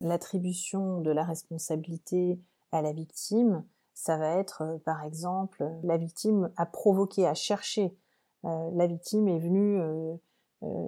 L'attribution 0.00 1.00
de 1.00 1.10
la 1.10 1.24
responsabilité 1.24 2.38
à 2.72 2.82
la 2.82 2.92
victime, 2.92 3.64
ça 3.96 4.16
va 4.16 4.38
être 4.38 4.62
euh, 4.62 4.78
par 4.84 5.02
exemple 5.02 5.68
la 5.82 5.96
victime 5.96 6.52
a 6.56 6.66
provoqué, 6.66 7.26
a 7.26 7.34
cherché, 7.34 7.96
euh, 8.44 8.70
la 8.74 8.86
victime 8.86 9.26
est 9.26 9.40
venue 9.40 9.80
euh, 9.80 10.16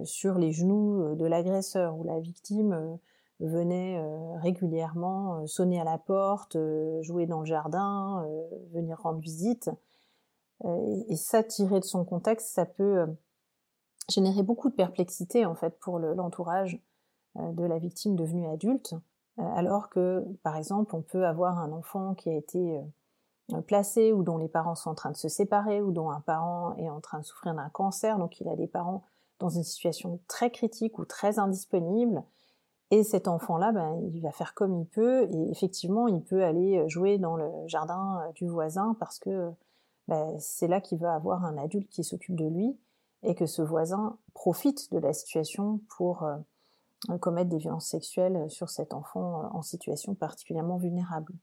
sur 0.05 0.39
les 0.39 0.53
genoux 0.53 1.15
de 1.17 1.27
l'agresseur 1.27 1.97
ou 1.99 2.05
la 2.05 2.21
victime 2.21 2.99
venait 3.41 4.03
régulièrement 4.41 5.47
sonner 5.47 5.79
à 5.81 5.85
la 5.85 5.99
porte, 5.99 6.57
jouer 7.03 7.27
dans 7.27 7.41
le 7.41 7.47
jardin, 7.47 8.27
venir 8.73 8.99
rendre 8.99 9.21
visite. 9.21 9.71
Euh, 10.65 11.03
et, 11.09 11.17
ça, 11.17 11.43
tiré 11.43 11.81
de 11.81 11.85
son 11.85 12.05
contexte, 12.05 12.49
ça 12.49 12.67
peut 12.67 12.99
euh, 13.01 13.07
générer 14.09 14.43
beaucoup 14.43 14.71
de 14.71 14.75
perplexité 14.75 15.47
en 15.47 15.55
fait 15.55 15.79
pour 15.79 15.99
l'entourage 15.99 16.81
euh, 17.37 17.53
de 17.53 17.65
la 17.65 17.79
victime 17.79 18.17
devenue 18.17 18.49
adulte, 18.49 18.95
alors 19.37 19.89
que 19.89 20.25
par 20.43 20.57
exemple 20.57 20.97
on 20.97 21.03
peut 21.03 21.25
avoir 21.25 21.61
un 21.61 21.71
enfant 21.71 22.15
qui 22.15 22.29
a 22.29 22.35
été 22.35 22.81
placé 23.67 24.13
ou 24.13 24.23
dont 24.23 24.37
les 24.37 24.49
parents 24.49 24.75
sont 24.75 24.91
en 24.91 24.95
train 24.95 25.11
de 25.11 25.17
se 25.17 25.29
séparer 25.29 25.81
ou 25.81 25.91
dont 25.91 26.11
un 26.11 26.21
parent 26.21 26.75
est 26.77 26.91
en 26.91 27.01
train 27.01 27.21
de 27.21 27.25
souffrir 27.25 27.55
d'un 27.55 27.69
cancer, 27.71 28.19
donc 28.19 28.41
il 28.41 28.49
a 28.49 28.57
des 28.57 28.67
parents 28.67 29.05
dans 29.39 29.49
une 29.49 29.65
situation 29.65 30.21
très 30.29 30.51
critique 30.51 30.99
ou 30.99 31.05
très 31.05 31.39
indisponible. 31.39 32.23
Et 32.91 33.05
cet 33.05 33.29
enfant-là, 33.29 33.73
ben, 33.73 34.01
il 34.13 34.21
va 34.21 34.33
faire 34.33 34.55
comme 34.55 34.75
il 34.75 34.87
peut 34.87 35.29
et 35.31 35.51
effectivement, 35.51 36.09
il 36.09 36.23
peut 36.23 36.43
aller 36.43 36.89
jouer 36.89 37.19
dans 37.19 37.37
le 37.37 37.51
jardin 37.67 38.23
du 38.35 38.47
voisin 38.47 38.97
parce 38.99 39.19
que 39.19 39.51
ben, 40.09 40.35
c'est 40.39 40.69
là 40.69 40.81
qu'il 40.81 40.99
va 40.99 41.15
avoir 41.15 41.45
un 41.45 41.59
adulte 41.59 41.91
qui 41.91 42.03
s'occupe 42.03 42.35
de 42.35 42.47
lui 42.47 42.79
et 43.23 43.35
que 43.35 43.47
ce 43.47 43.63
voisin 43.63 44.17
profite 44.33 44.93
de 44.93 44.99
la 44.99 45.13
situation 45.13 45.81
pour 45.97 46.23
euh, 46.23 46.37
commettre 47.19 47.51
des 47.51 47.59
violences 47.59 47.89
sexuelles 47.89 48.49
sur 48.49 48.71
cet 48.71 48.95
enfant 48.95 49.45
euh, 49.45 49.49
en 49.53 49.63
situation 49.63 50.15
particulièrement 50.15 50.77
vulnérable. 50.77 51.35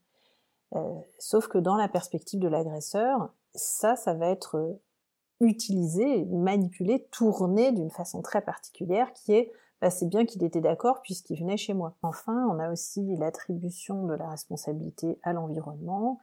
Euh, 0.74 1.00
sauf 1.18 1.48
que 1.48 1.58
dans 1.58 1.76
la 1.76 1.88
perspective 1.88 2.40
de 2.40 2.48
l'agresseur, 2.48 3.32
ça, 3.54 3.96
ça 3.96 4.14
va 4.14 4.28
être 4.28 4.78
utilisé, 5.40 6.24
manipulé, 6.26 7.06
tourné 7.10 7.72
d'une 7.72 7.90
façon 7.90 8.22
très 8.22 8.40
particulière 8.40 9.12
qui 9.12 9.34
est 9.34 9.52
bah, 9.82 9.90
c'est 9.90 10.08
bien 10.08 10.24
qu'il 10.24 10.42
était 10.42 10.62
d'accord 10.62 11.02
puisqu'il 11.02 11.38
venait 11.38 11.58
chez 11.58 11.74
moi. 11.74 11.94
Enfin, 12.02 12.48
on 12.50 12.58
a 12.58 12.70
aussi 12.72 13.16
l'attribution 13.16 14.06
de 14.06 14.14
la 14.14 14.30
responsabilité 14.30 15.18
à 15.22 15.34
l'environnement, 15.34 16.18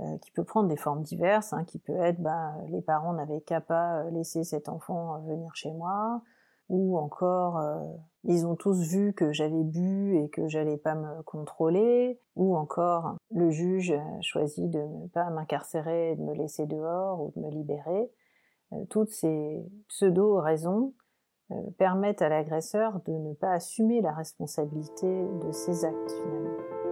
euh, 0.00 0.18
qui 0.18 0.30
peut 0.30 0.44
prendre 0.44 0.68
des 0.68 0.76
formes 0.76 1.02
diverses, 1.02 1.52
hein, 1.52 1.64
qui 1.64 1.78
peut 1.78 1.96
être 1.96 2.20
bah, 2.20 2.54
les 2.68 2.80
parents 2.80 3.12
n'avaient 3.12 3.42
qu'à 3.42 3.60
pas 3.60 4.00
euh, 4.00 4.10
laisser 4.10 4.44
cet 4.44 4.68
enfant 4.68 5.14
euh, 5.14 5.18
venir 5.18 5.54
chez 5.54 5.70
moi, 5.72 6.22
ou 6.70 6.96
encore 6.96 7.58
euh, 7.58 7.82
ils 8.24 8.46
ont 8.46 8.54
tous 8.54 8.80
vu 8.80 9.12
que 9.12 9.32
j'avais 9.32 9.62
bu 9.62 10.16
et 10.16 10.28
que 10.28 10.46
j'allais 10.46 10.76
pas 10.76 10.94
me 10.94 11.22
contrôler, 11.22 12.20
ou 12.36 12.56
encore 12.56 13.16
le 13.34 13.50
juge 13.50 13.92
a 13.92 14.20
choisi 14.20 14.68
de 14.68 14.78
ne 14.78 15.08
pas 15.08 15.28
m'incarcérer, 15.30 16.16
de 16.16 16.22
me 16.22 16.34
laisser 16.34 16.66
dehors 16.66 17.20
ou 17.20 17.32
de 17.34 17.44
me 17.44 17.50
libérer. 17.50 18.10
Euh, 18.72 18.84
toutes 18.88 19.10
ces 19.10 19.64
pseudo-raisons 19.88 20.94
euh, 21.50 21.56
permettent 21.78 22.22
à 22.22 22.28
l'agresseur 22.28 23.00
de 23.06 23.12
ne 23.12 23.34
pas 23.34 23.52
assumer 23.52 24.00
la 24.00 24.12
responsabilité 24.12 25.26
de 25.42 25.50
ses 25.52 25.84
actes 25.84 26.12
finalement. 26.22 26.89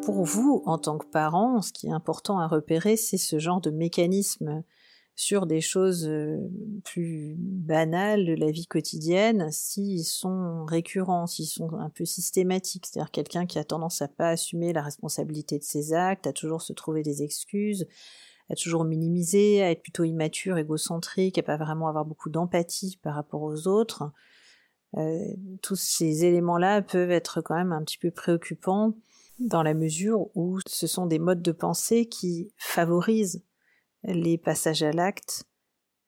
Pour 0.00 0.24
vous, 0.24 0.62
en 0.66 0.78
tant 0.78 0.98
que 0.98 1.06
parent, 1.06 1.62
ce 1.62 1.72
qui 1.72 1.86
est 1.86 1.92
important 1.92 2.38
à 2.38 2.46
repérer, 2.46 2.96
c'est 2.96 3.18
ce 3.18 3.38
genre 3.38 3.60
de 3.60 3.70
mécanisme 3.70 4.64
sur 5.14 5.46
des 5.46 5.60
choses 5.60 6.06
euh, 6.08 6.38
plus 6.84 7.34
banales 7.36 8.24
de 8.24 8.34
la 8.34 8.50
vie 8.50 8.66
quotidienne, 8.66 9.50
s'ils 9.50 10.04
sont 10.04 10.64
récurrents, 10.64 11.26
s'ils 11.26 11.46
sont 11.46 11.74
un 11.74 11.90
peu 11.90 12.04
systématiques, 12.04 12.86
c'est-à-dire 12.86 13.10
quelqu'un 13.10 13.46
qui 13.46 13.58
a 13.58 13.64
tendance 13.64 14.00
à 14.02 14.08
pas 14.08 14.30
assumer 14.30 14.72
la 14.72 14.82
responsabilité 14.82 15.58
de 15.58 15.64
ses 15.64 15.92
actes, 15.92 16.26
à 16.26 16.32
toujours 16.32 16.62
se 16.62 16.72
trouver 16.72 17.02
des 17.02 17.22
excuses, 17.22 17.86
à 18.48 18.56
toujours 18.56 18.84
minimiser, 18.84 19.62
à 19.62 19.70
être 19.70 19.82
plutôt 19.82 20.04
immature, 20.04 20.56
égocentrique, 20.56 21.38
à 21.38 21.42
pas 21.42 21.56
vraiment 21.56 21.88
avoir 21.88 22.04
beaucoup 22.04 22.30
d'empathie 22.30 22.98
par 23.02 23.14
rapport 23.14 23.42
aux 23.42 23.68
autres. 23.68 24.10
Euh, 24.96 25.26
tous 25.62 25.76
ces 25.76 26.24
éléments-là 26.24 26.82
peuvent 26.82 27.10
être 27.10 27.40
quand 27.42 27.54
même 27.54 27.72
un 27.72 27.82
petit 27.82 27.98
peu 27.98 28.10
préoccupants 28.10 28.94
dans 29.46 29.62
la 29.62 29.74
mesure 29.74 30.28
où 30.36 30.58
ce 30.66 30.86
sont 30.86 31.06
des 31.06 31.18
modes 31.18 31.42
de 31.42 31.52
pensée 31.52 32.06
qui 32.06 32.52
favorisent 32.56 33.44
les 34.04 34.38
passages 34.38 34.82
à 34.82 34.92
l'acte 34.92 35.44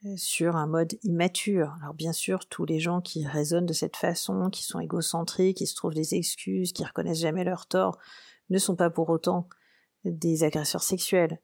euh, 0.05 0.17
sur 0.17 0.57
un 0.57 0.67
mode 0.67 0.95
immature. 1.03 1.77
Alors 1.83 1.95
bien 1.95 2.13
sûr, 2.13 2.47
tous 2.47 2.65
les 2.65 2.81
gens 2.81 3.01
qui 3.01 3.27
raisonnent 3.27 3.67
de 3.67 3.73
cette 3.73 3.97
façon, 3.97 4.51
qui 4.51 4.65
sont 4.65 4.81
égocentriques, 4.81 5.59
qui 5.59 5.67
se 5.67 5.75
trouvent 5.75 5.95
des 5.95 6.15
excuses, 6.15 6.73
qui 6.73 6.85
reconnaissent 6.85 7.21
jamais 7.21 7.45
leur 7.45 7.67
tort, 7.67 7.99
ne 8.51 8.59
sont 8.59 8.77
pas 8.77 8.91
pour 8.91 9.09
autant 9.11 9.49
des 10.05 10.45
agresseurs 10.45 10.83
sexuels. 10.83 11.41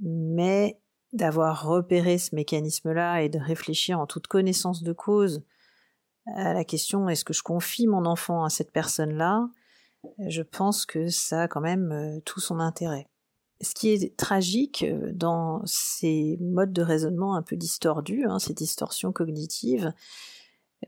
Mais 0.00 0.80
d'avoir 1.12 1.66
repéré 1.66 2.18
ce 2.18 2.34
mécanisme-là 2.34 3.22
et 3.22 3.28
de 3.28 3.38
réfléchir 3.38 4.00
en 4.00 4.06
toute 4.06 4.26
connaissance 4.26 4.82
de 4.82 4.92
cause 4.92 5.44
à 6.26 6.54
la 6.54 6.64
question 6.64 7.08
est-ce 7.08 7.24
que 7.24 7.34
je 7.34 7.42
confie 7.42 7.86
mon 7.86 8.06
enfant 8.06 8.44
à 8.44 8.50
cette 8.50 8.72
personne-là, 8.72 9.48
je 10.18 10.42
pense 10.42 10.86
que 10.86 11.08
ça 11.08 11.42
a 11.42 11.48
quand 11.48 11.60
même 11.60 11.92
euh, 11.92 12.20
tout 12.24 12.40
son 12.40 12.60
intérêt. 12.60 13.08
Ce 13.60 13.74
qui 13.74 13.90
est 13.90 14.16
tragique 14.16 14.82
euh, 14.82 15.12
dans 15.12 15.62
ces 15.64 16.38
modes 16.40 16.72
de 16.72 16.82
raisonnement 16.82 17.34
un 17.34 17.42
peu 17.42 17.56
distordus, 17.56 18.24
hein, 18.24 18.38
ces 18.38 18.54
distorsions 18.54 19.12
cognitives, 19.12 19.92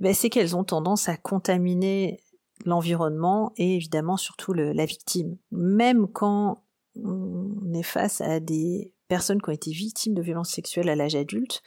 ben, 0.01 0.13
c'est 0.13 0.31
qu'elles 0.31 0.57
ont 0.57 0.65
tendance 0.65 1.09
à 1.09 1.17
contaminer 1.17 2.21
l'environnement 2.65 3.53
et 3.57 3.77
évidemment 3.77 4.17
surtout 4.17 4.53
la 4.53 4.87
victime. 4.87 5.37
Même 5.51 6.09
quand 6.09 6.65
on 6.97 7.73
est 7.75 7.83
face 7.83 8.21
à 8.21 8.41
des 8.41 8.93
personnes 9.09 9.43
qui 9.43 9.51
ont 9.51 9.53
été 9.53 9.71
victimes 9.73 10.15
de 10.15 10.23
violences 10.23 10.51
sexuelles 10.51 10.89
à 10.89 10.97
l'âge 10.97 11.17
adulte, 11.17 11.63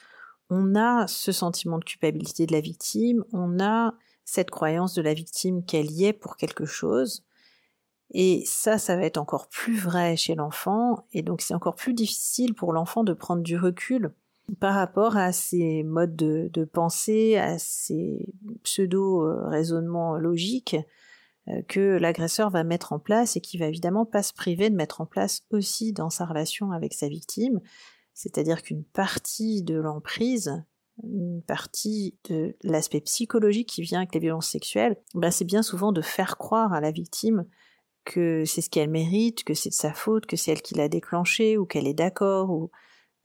on 0.49 0.75
a 0.75 1.07
ce 1.07 1.31
sentiment 1.31 1.77
de 1.77 1.83
culpabilité 1.83 2.45
de 2.45 2.53
la 2.53 2.61
victime, 2.61 3.23
on 3.33 3.59
a 3.59 3.93
cette 4.23 4.49
croyance 4.49 4.93
de 4.93 5.01
la 5.01 5.13
victime 5.13 5.63
qu'elle 5.65 5.91
y 5.91 6.05
est 6.05 6.13
pour 6.13 6.37
quelque 6.37 6.65
chose, 6.65 7.25
et 8.11 8.43
ça, 8.45 8.77
ça 8.77 8.95
va 8.95 9.03
être 9.03 9.17
encore 9.17 9.49
plus 9.49 9.77
vrai 9.77 10.15
chez 10.15 10.35
l'enfant, 10.35 11.05
et 11.11 11.21
donc 11.21 11.41
c'est 11.41 11.53
encore 11.53 11.75
plus 11.75 11.93
difficile 11.93 12.53
pour 12.53 12.73
l'enfant 12.73 13.03
de 13.03 13.13
prendre 13.13 13.43
du 13.43 13.57
recul 13.57 14.13
par 14.59 14.75
rapport 14.75 15.17
à 15.17 15.33
ces 15.33 15.83
modes 15.83 16.15
de, 16.15 16.65
pensée, 16.65 17.37
à 17.37 17.59
ces 17.59 18.33
pseudo-raisonnements 18.63 20.15
logiques 20.15 20.77
euh, 21.49 21.61
que 21.67 21.97
l'agresseur 21.97 22.49
va 22.49 22.63
mettre 22.63 22.93
en 22.93 22.99
place 22.99 23.35
et 23.35 23.41
qui 23.41 23.57
va 23.57 23.67
évidemment 23.67 24.05
pas 24.05 24.23
se 24.23 24.33
priver 24.33 24.69
de 24.69 24.75
mettre 24.75 25.01
en 25.01 25.05
place 25.05 25.41
aussi 25.51 25.91
dans 25.91 26.09
sa 26.09 26.25
relation 26.25 26.71
avec 26.71 26.93
sa 26.93 27.09
victime. 27.09 27.59
C'est-à-dire 28.13 28.63
qu'une 28.63 28.83
partie 28.83 29.63
de 29.63 29.75
l'emprise, 29.75 30.63
une 31.03 31.41
partie 31.43 32.17
de 32.29 32.55
l'aspect 32.63 33.01
psychologique 33.01 33.69
qui 33.69 33.81
vient 33.81 33.99
avec 33.99 34.13
les 34.13 34.19
violences 34.21 34.49
sexuelles, 34.49 34.97
ben 35.13 35.29
c'est 35.29 35.45
bien 35.45 35.61
souvent 35.61 35.91
de 35.91 36.01
faire 36.01 36.37
croire 36.37 36.73
à 36.73 36.81
la 36.81 36.91
victime 36.91 37.45
que 38.07 38.45
c'est 38.45 38.61
ce 38.61 38.69
qu'elle 38.69 38.89
mérite, 38.89 39.43
que 39.43 39.53
c'est 39.53 39.69
de 39.69 39.75
sa 39.75 39.93
faute, 39.93 40.25
que 40.25 40.37
c'est 40.37 40.51
elle 40.51 40.61
qui 40.61 40.75
l'a 40.75 40.87
déclenché, 40.87 41.57
ou 41.57 41.65
qu'elle 41.65 41.87
est 41.87 41.93
d'accord, 41.93 42.49
ou 42.49 42.71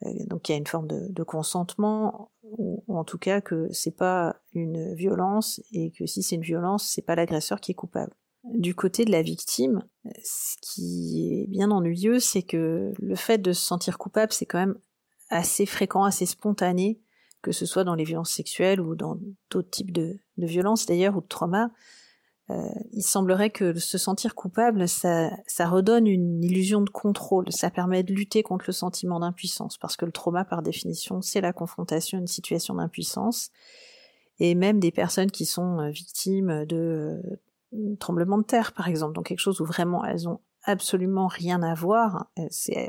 euh, 0.05 0.11
donc 0.27 0.49
il 0.49 0.53
y 0.53 0.55
a 0.57 0.59
une 0.59 0.67
forme 0.67 0.89
de, 0.89 1.23
consentement, 1.23 2.33
ou, 2.43 2.83
en 2.89 3.05
tout 3.05 3.19
cas 3.19 3.41
que 3.41 3.69
c'est 3.73 3.97
pas 3.97 4.37
une 4.53 4.95
violence 4.95 5.63
et 5.73 5.93
que 5.93 6.05
si 6.07 6.23
c'est 6.23 6.35
une 6.35 6.43
violence, 6.43 6.91
c'est 6.93 7.03
pas 7.03 7.15
l'agresseur 7.15 7.61
qui 7.61 7.71
est 7.71 7.77
coupable. 7.77 8.13
Du 8.45 8.75
côté 8.75 9.05
de 9.05 9.13
la 9.13 9.23
victime, 9.23 9.85
ce 10.25 10.57
qui 10.61 11.31
est 11.33 11.47
bien 11.47 11.71
ennuyeux, 11.71 12.19
c'est 12.19 12.43
que 12.43 12.93
le 12.99 13.15
fait 13.15 13.39
de 13.39 13.53
se 13.53 13.65
sentir 13.65 13.99
coupable, 13.99 14.33
c'est 14.33 14.47
quand 14.47 14.59
même 14.59 14.77
assez 15.31 15.65
fréquent, 15.65 16.03
assez 16.03 16.27
spontané, 16.27 17.01
que 17.41 17.53
ce 17.53 17.67
soit 17.67 17.85
dans 17.85 17.95
les 17.95 18.05
violences 18.05 18.33
sexuelles 18.33 18.81
ou 18.81 18.97
dans 18.97 19.17
d'autres 19.51 19.71
types 19.71 19.93
de, 19.93 20.19
de 20.39 20.47
violences 20.47 20.87
d'ailleurs 20.87 21.17
ou 21.17 21.21
de 21.21 21.27
traumas. 21.29 21.69
Euh, 22.53 22.69
il 22.93 23.03
semblerait 23.03 23.51
que 23.51 23.79
se 23.79 23.99
sentir 23.99 24.35
coupable, 24.35 24.89
ça, 24.89 25.31
redonne 25.61 26.07
une 26.07 26.43
illusion 26.43 26.81
de 26.81 26.91
contrôle, 26.91 27.51
ça 27.51 27.71
permet 27.71 28.03
de 28.03 28.13
lutter 28.13 28.43
contre 28.43 28.65
le 28.69 28.73
sentiment 28.73 29.21
d'impuissance, 29.21 29.79
parce 29.79 29.97
que 29.97 30.05
le 30.05 30.13
trauma, 30.13 30.45
par 30.45 30.63
définition, 30.63 31.23
c'est 31.23 31.41
la 31.41 31.53
confrontation 31.53 32.19
à 32.19 32.21
une 32.21 32.27
situation 32.27 32.75
d'impuissance. 32.75 33.51
Et 34.39 34.55
même 34.55 34.81
des 34.81 34.91
personnes 34.91 35.31
qui 35.31 35.47
sont 35.47 35.81
euh, 35.81 35.91
victimes 35.91 36.65
de 36.67 37.21
euh, 37.73 37.97
tremblements 37.99 38.39
de 38.39 38.45
terre, 38.45 38.73
par 38.73 38.89
exemple, 38.89 39.15
donc 39.15 39.27
quelque 39.27 39.39
chose 39.39 39.61
où 39.61 39.65
vraiment 39.65 40.05
elles 40.05 40.29
ont 40.29 40.41
absolument 40.65 41.27
rien 41.27 41.63
à 41.63 41.75
voir. 41.75 42.31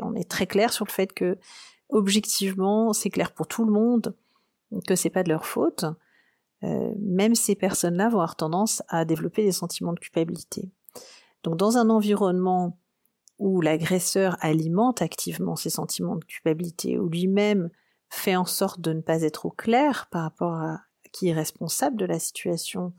On 0.01 0.13
est 0.15 0.29
très 0.29 0.47
clair 0.47 0.73
sur 0.73 0.85
le 0.85 0.91
fait 0.91 1.11
que, 1.13 1.37
objectivement, 1.89 2.93
c'est 2.93 3.09
clair 3.09 3.31
pour 3.31 3.47
tout 3.47 3.65
le 3.65 3.71
monde 3.71 4.15
que 4.87 4.95
c'est 4.95 5.09
pas 5.09 5.23
de 5.23 5.29
leur 5.29 5.45
faute. 5.45 5.85
Euh, 6.63 6.93
même 6.99 7.35
ces 7.35 7.55
personnes-là 7.55 8.09
vont 8.09 8.19
avoir 8.19 8.35
tendance 8.35 8.83
à 8.87 9.05
développer 9.05 9.43
des 9.43 9.51
sentiments 9.51 9.93
de 9.93 9.99
culpabilité. 9.99 10.71
Donc 11.43 11.57
dans 11.57 11.77
un 11.77 11.89
environnement 11.89 12.79
où 13.37 13.59
l'agresseur 13.59 14.37
alimente 14.39 15.01
activement 15.01 15.55
ces 15.55 15.69
sentiments 15.69 16.15
de 16.15 16.23
culpabilité, 16.23 16.97
où 16.97 17.09
lui-même 17.09 17.69
fait 18.09 18.35
en 18.35 18.45
sorte 18.45 18.79
de 18.79 18.93
ne 18.93 19.01
pas 19.01 19.23
être 19.23 19.45
au 19.45 19.49
clair 19.49 20.07
par 20.11 20.23
rapport 20.23 20.53
à 20.53 20.81
qui 21.11 21.27
est 21.27 21.33
responsable 21.33 21.97
de 21.97 22.05
la 22.05 22.19
situation 22.19 22.93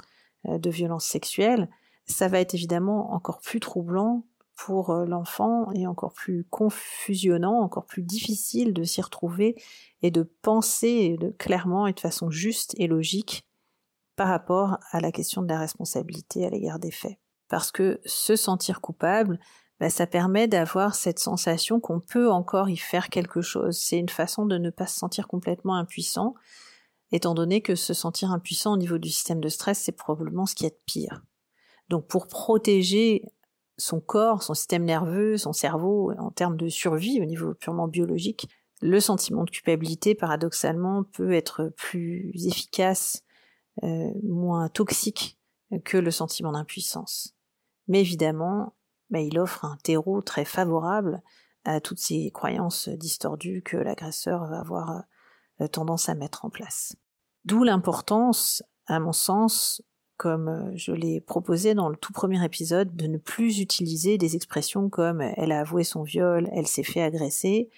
euh, 0.47 0.59
de 0.59 0.71
violence 0.71 1.07
sexuelle, 1.07 1.71
ça 2.07 2.29
va 2.29 2.41
être 2.41 2.55
évidemment 2.55 3.15
encore 3.15 3.41
plus 3.41 3.61
troublant 3.61 4.27
pour 4.57 4.91
euh, 4.91 5.07
l'enfant 5.07 5.73
et 5.73 5.87
encore 5.87 6.13
plus 6.13 6.45
confusionnant, 6.51 7.61
encore 7.61 7.87
plus 7.87 8.03
difficile 8.03 8.75
de 8.75 8.85
s'y 8.85 9.01
retrouver 9.01 9.57
et 10.03 10.11
de 10.11 10.23
penser 10.23 11.17
clairement 11.39 11.87
et 11.87 11.95
de 11.95 12.01
façon 12.01 12.29
juste 12.29 12.75
et 12.79 12.87
logique 12.87 13.47
par 14.17 14.29
rapport 14.29 14.79
à 14.91 15.01
la 15.01 15.13
question 15.13 15.43
de 15.43 15.49
la 15.49 15.59
responsabilité 15.59 16.47
à 16.47 16.51
l'égard 16.51 16.79
des 16.79 16.91
faits. 16.91 17.19
Parce 17.49 17.71
que 17.71 18.01
se 18.05 18.37
sentir 18.37 18.81
coupable, 18.81 19.39
bah, 19.81 19.91
ça 19.91 20.07
permet 20.07 20.49
d'avoir 20.49 20.95
cette 20.95 21.19
sensation 21.19 21.81
qu'on 21.81 22.01
peut 22.01 22.31
encore 22.31 22.71
y 22.71 22.77
faire 22.77 23.09
quelque 23.09 23.41
chose. 23.41 23.77
C'est 23.79 23.99
une 23.99 24.09
façon 24.09 24.47
de 24.47 24.57
ne 24.57 24.71
pas 24.71 24.87
se 24.87 24.99
sentir 24.99 25.27
complètement 25.27 25.75
impuissant, 25.75 26.35
étant 27.11 27.35
donné 27.35 27.61
que 27.61 27.75
se 27.75 27.93
sentir 27.95 28.31
impuissant 28.31 28.75
au 28.75 28.77
niveau 28.77 28.99
du 28.99 29.11
système 29.11 29.41
de 29.41 29.49
stress, 29.49 29.79
c'est 29.79 29.93
probablement 29.93 30.47
ce 30.47 30.55
qui 30.55 30.67
est 30.67 30.71
de 30.71 30.83
pire. 30.87 31.23
Donc 31.89 32.07
pour 32.07 32.29
protéger 32.29 33.25
son 33.77 34.01
corps, 34.01 34.43
son 34.43 34.55
système 34.55 34.85
nerveux, 34.85 35.37
son 35.37 35.53
cerveau, 35.53 36.13
en 36.19 36.31
termes 36.31 36.57
de 36.57 36.69
survie 36.69 37.21
au 37.21 37.25
niveau 37.25 37.55
purement 37.55 37.89
biologique, 37.89 38.49
le 38.81 39.01
sentiment 39.01 39.45
de 39.45 39.51
culpabilité, 39.51 40.15
paradoxalement, 40.15 41.05
peut 41.05 41.33
être 41.33 41.73
plus 41.77 42.33
efficace 42.47 43.24
euh, 43.83 44.13
moins 44.23 44.69
toxique 44.69 45.39
que 45.85 45.99
le 45.99 46.13
sentiment 46.13 46.53
d'impuissance. 46.53 47.35
Mais 47.89 48.01
évidemment, 48.01 48.77
bah, 49.11 49.21
il 49.21 49.39
offre 49.39 49.65
un 49.65 49.77
terreau 49.83 50.23
très 50.23 50.45
favorable 50.45 51.21
à 51.65 51.81
toutes 51.81 51.99
ces 51.99 52.31
croyances 52.33 52.89
distordues 52.89 53.63
que 53.63 53.77
l'agresseur 53.77 54.47
va 54.47 54.61
avoir 54.61 55.03
euh, 55.61 55.67
tendance 55.67 56.09
à 56.09 56.15
mettre 56.15 56.45
en 56.45 56.51
place. 56.51 56.95
D'où 57.45 57.65
l'importance, 57.65 58.63
à 58.87 59.01
mon 59.01 59.13
sens, 59.13 59.83
comme 60.19 60.49
euh, 60.49 60.73
je 60.77 60.93
l'ai 60.93 61.21
proposé 61.21 61.75
dans 61.75 61.89
le 61.89 61.97
tout 61.97 62.13
premier 62.13 62.45
épisode, 62.45 62.95
de 62.95 63.09
ne 63.09 63.19
plus 63.19 63.59
utiliser 63.59 64.19
des 64.19 64.37
expressions 64.37 64.89
comme 64.89 65.21
elle 65.21 65.51
a 65.51 65.61
avoué 65.61 65.83
son 65.83 66.05
viol, 66.05 66.49
elle 66.53 66.69
s'est 66.69 66.85
fait 66.85 67.03
agresser, 67.03 67.71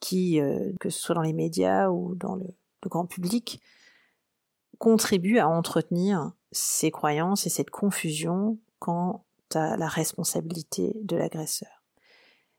qui, 0.00 0.40
que 0.80 0.90
ce 0.90 0.98
soit 0.98 1.14
dans 1.14 1.22
les 1.22 1.32
médias 1.32 1.88
ou 1.88 2.16
dans 2.16 2.34
le 2.34 2.46
grand 2.88 3.06
public, 3.06 3.60
contribue 4.82 5.38
à 5.38 5.48
entretenir 5.48 6.32
ces 6.50 6.90
croyances 6.90 7.46
et 7.46 7.50
cette 7.50 7.70
confusion 7.70 8.58
quant 8.80 9.24
à 9.54 9.76
la 9.76 9.86
responsabilité 9.86 10.96
de 11.04 11.14
l'agresseur. 11.14 11.84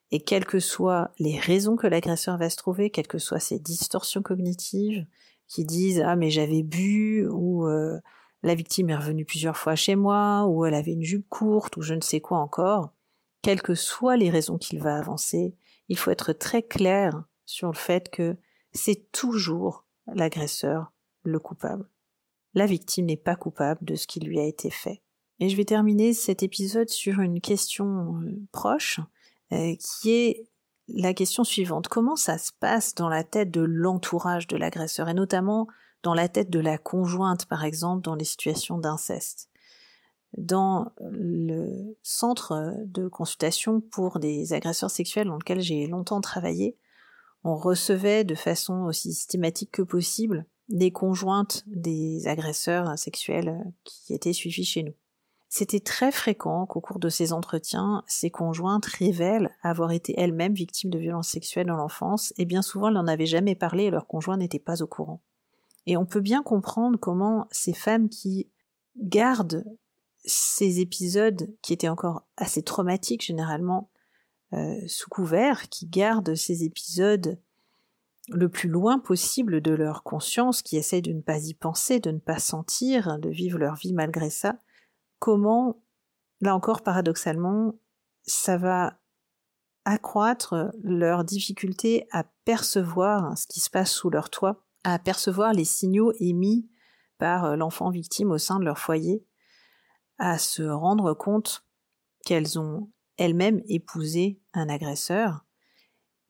Et 0.09 0.21
quelles 0.21 0.45
que 0.45 0.61
soient 0.61 1.11
les 1.19 1.37
raisons 1.37 1.75
que 1.75 1.85
l'agresseur 1.85 2.37
va 2.37 2.49
se 2.49 2.55
trouver, 2.55 2.91
quelles 2.91 3.09
que 3.09 3.17
soient 3.17 3.41
ses 3.41 3.59
distorsions 3.59 4.21
cognitives, 4.21 5.05
qui 5.47 5.65
disent 5.65 6.01
ah 6.05 6.15
mais 6.15 6.29
j'avais 6.29 6.63
bu 6.63 7.27
ou 7.27 7.67
euh, 7.67 7.99
la 8.41 8.55
victime 8.55 8.91
est 8.91 8.95
revenue 8.95 9.25
plusieurs 9.25 9.57
fois 9.57 9.75
chez 9.75 9.97
moi 9.97 10.45
ou 10.47 10.63
elle 10.63 10.75
avait 10.75 10.93
une 10.93 11.03
jupe 11.03 11.27
courte 11.27 11.75
ou 11.75 11.81
je 11.81 11.93
ne 11.93 12.01
sais 12.01 12.21
quoi 12.21 12.37
encore, 12.37 12.93
quelles 13.41 13.61
que 13.61 13.75
soient 13.75 14.15
les 14.15 14.29
raisons 14.29 14.57
qu'il 14.57 14.79
va 14.79 14.95
avancer, 14.95 15.57
il 15.89 15.97
faut 15.97 16.11
être 16.11 16.31
très 16.31 16.63
clair 16.63 17.25
sur 17.45 17.67
le 17.67 17.77
fait 17.77 18.09
que 18.09 18.37
c'est 18.71 19.11
toujours 19.11 19.83
l'agresseur 20.07 20.93
le 21.23 21.39
coupable. 21.39 21.89
La 22.53 22.65
victime 22.65 23.07
n'est 23.07 23.17
pas 23.17 23.35
coupable 23.35 23.83
de 23.83 23.95
ce 23.95 24.07
qui 24.07 24.19
lui 24.19 24.39
a 24.39 24.45
été 24.45 24.69
fait. 24.69 25.01
Et 25.39 25.49
je 25.49 25.57
vais 25.57 25.65
terminer 25.65 26.13
cet 26.13 26.43
épisode 26.43 26.89
sur 26.89 27.19
une 27.19 27.41
question 27.41 28.21
euh, 28.21 28.39
proche, 28.51 28.99
euh, 29.51 29.75
qui 29.75 30.11
est 30.11 30.47
la 30.87 31.13
question 31.13 31.43
suivante. 31.43 31.87
Comment 31.87 32.15
ça 32.15 32.37
se 32.37 32.51
passe 32.59 32.93
dans 32.93 33.09
la 33.09 33.23
tête 33.23 33.51
de 33.51 33.61
l'entourage 33.61 34.47
de 34.47 34.57
l'agresseur, 34.57 35.09
et 35.09 35.13
notamment 35.13 35.67
dans 36.03 36.13
la 36.13 36.29
tête 36.29 36.49
de 36.49 36.59
la 36.59 36.77
conjointe, 36.77 37.45
par 37.45 37.63
exemple, 37.63 38.03
dans 38.03 38.15
les 38.15 38.25
situations 38.25 38.77
d'inceste? 38.77 39.49
Dans 40.37 40.91
le 40.99 41.95
centre 42.01 42.75
de 42.85 43.07
consultation 43.07 43.81
pour 43.81 44.19
des 44.19 44.53
agresseurs 44.53 44.91
sexuels 44.91 45.27
dans 45.27 45.37
lequel 45.37 45.61
j'ai 45.61 45.87
longtemps 45.87 46.21
travaillé, 46.21 46.77
on 47.43 47.55
recevait 47.55 48.23
de 48.23 48.35
façon 48.35 48.83
aussi 48.83 49.13
systématique 49.13 49.71
que 49.71 49.81
possible 49.81 50.45
des 50.69 50.91
conjointes 50.91 51.63
des 51.67 52.27
agresseurs 52.27 52.97
sexuels 52.97 53.63
qui 53.83 54.13
étaient 54.13 54.33
suivis 54.33 54.65
chez 54.65 54.83
nous. 54.83 54.93
C'était 55.55 55.81
très 55.81 56.11
fréquent 56.11 56.65
qu'au 56.65 56.81
cours 56.81 56.97
de 56.97 57.09
ces 57.09 57.31
entretiens, 57.31 58.03
ces 58.07 58.31
conjointes 58.31 58.87
révèlent 58.87 59.51
avoir 59.61 59.91
été 59.91 60.15
elles-mêmes 60.17 60.55
victimes 60.55 60.89
de 60.89 60.97
violences 60.97 61.29
sexuelles 61.29 61.67
dans 61.67 61.75
l'enfance, 61.75 62.33
et 62.37 62.45
bien 62.45 62.63
souvent 62.63 62.87
elles 62.87 62.95
n'en 62.95 63.05
avaient 63.05 63.27
jamais 63.27 63.53
parlé 63.53 63.83
et 63.83 63.91
leur 63.91 64.07
conjoint 64.07 64.37
n'était 64.37 64.57
pas 64.57 64.81
au 64.81 64.87
courant. 64.87 65.21
Et 65.85 65.95
on 65.95 66.07
peut 66.07 66.21
bien 66.21 66.41
comprendre 66.41 66.97
comment 66.97 67.47
ces 67.51 67.73
femmes 67.73 68.09
qui 68.09 68.49
gardent 68.97 69.63
ces 70.25 70.79
épisodes 70.79 71.53
qui 71.61 71.73
étaient 71.73 71.89
encore 71.89 72.25
assez 72.37 72.63
traumatiques 72.63 73.23
généralement 73.23 73.91
euh, 74.53 74.79
sous 74.87 75.09
couvert, 75.09 75.69
qui 75.69 75.85
gardent 75.85 76.35
ces 76.35 76.63
épisodes 76.63 77.39
le 78.29 78.49
plus 78.49 78.69
loin 78.69 78.99
possible 78.99 79.61
de 79.61 79.71
leur 79.71 80.03
conscience, 80.03 80.61
qui 80.61 80.77
essayent 80.77 81.01
de 81.01 81.11
ne 81.11 81.21
pas 81.21 81.39
y 81.39 81.53
penser, 81.53 81.99
de 81.99 82.11
ne 82.11 82.19
pas 82.19 82.39
sentir, 82.39 83.19
de 83.19 83.29
vivre 83.29 83.57
leur 83.57 83.75
vie 83.75 83.93
malgré 83.93 84.29
ça, 84.29 84.57
comment, 85.19 85.83
là 86.41 86.55
encore 86.55 86.83
paradoxalement, 86.83 87.75
ça 88.23 88.57
va 88.57 88.99
accroître 89.85 90.71
leur 90.81 91.25
difficulté 91.25 92.07
à 92.11 92.23
percevoir 92.45 93.37
ce 93.37 93.47
qui 93.47 93.59
se 93.59 93.69
passe 93.69 93.91
sous 93.91 94.09
leur 94.09 94.29
toit, 94.29 94.63
à 94.83 94.99
percevoir 94.99 95.53
les 95.53 95.65
signaux 95.65 96.13
émis 96.19 96.69
par 97.17 97.45
euh, 97.45 97.55
l'enfant 97.55 97.89
victime 97.89 98.31
au 98.31 98.37
sein 98.37 98.59
de 98.59 98.65
leur 98.65 98.79
foyer, 98.79 99.25
à 100.17 100.37
se 100.37 100.63
rendre 100.63 101.13
compte 101.13 101.65
qu'elles 102.25 102.57
ont 102.59 102.89
elles-mêmes 103.17 103.61
épousé 103.67 104.41
un 104.53 104.69
agresseur, 104.69 105.45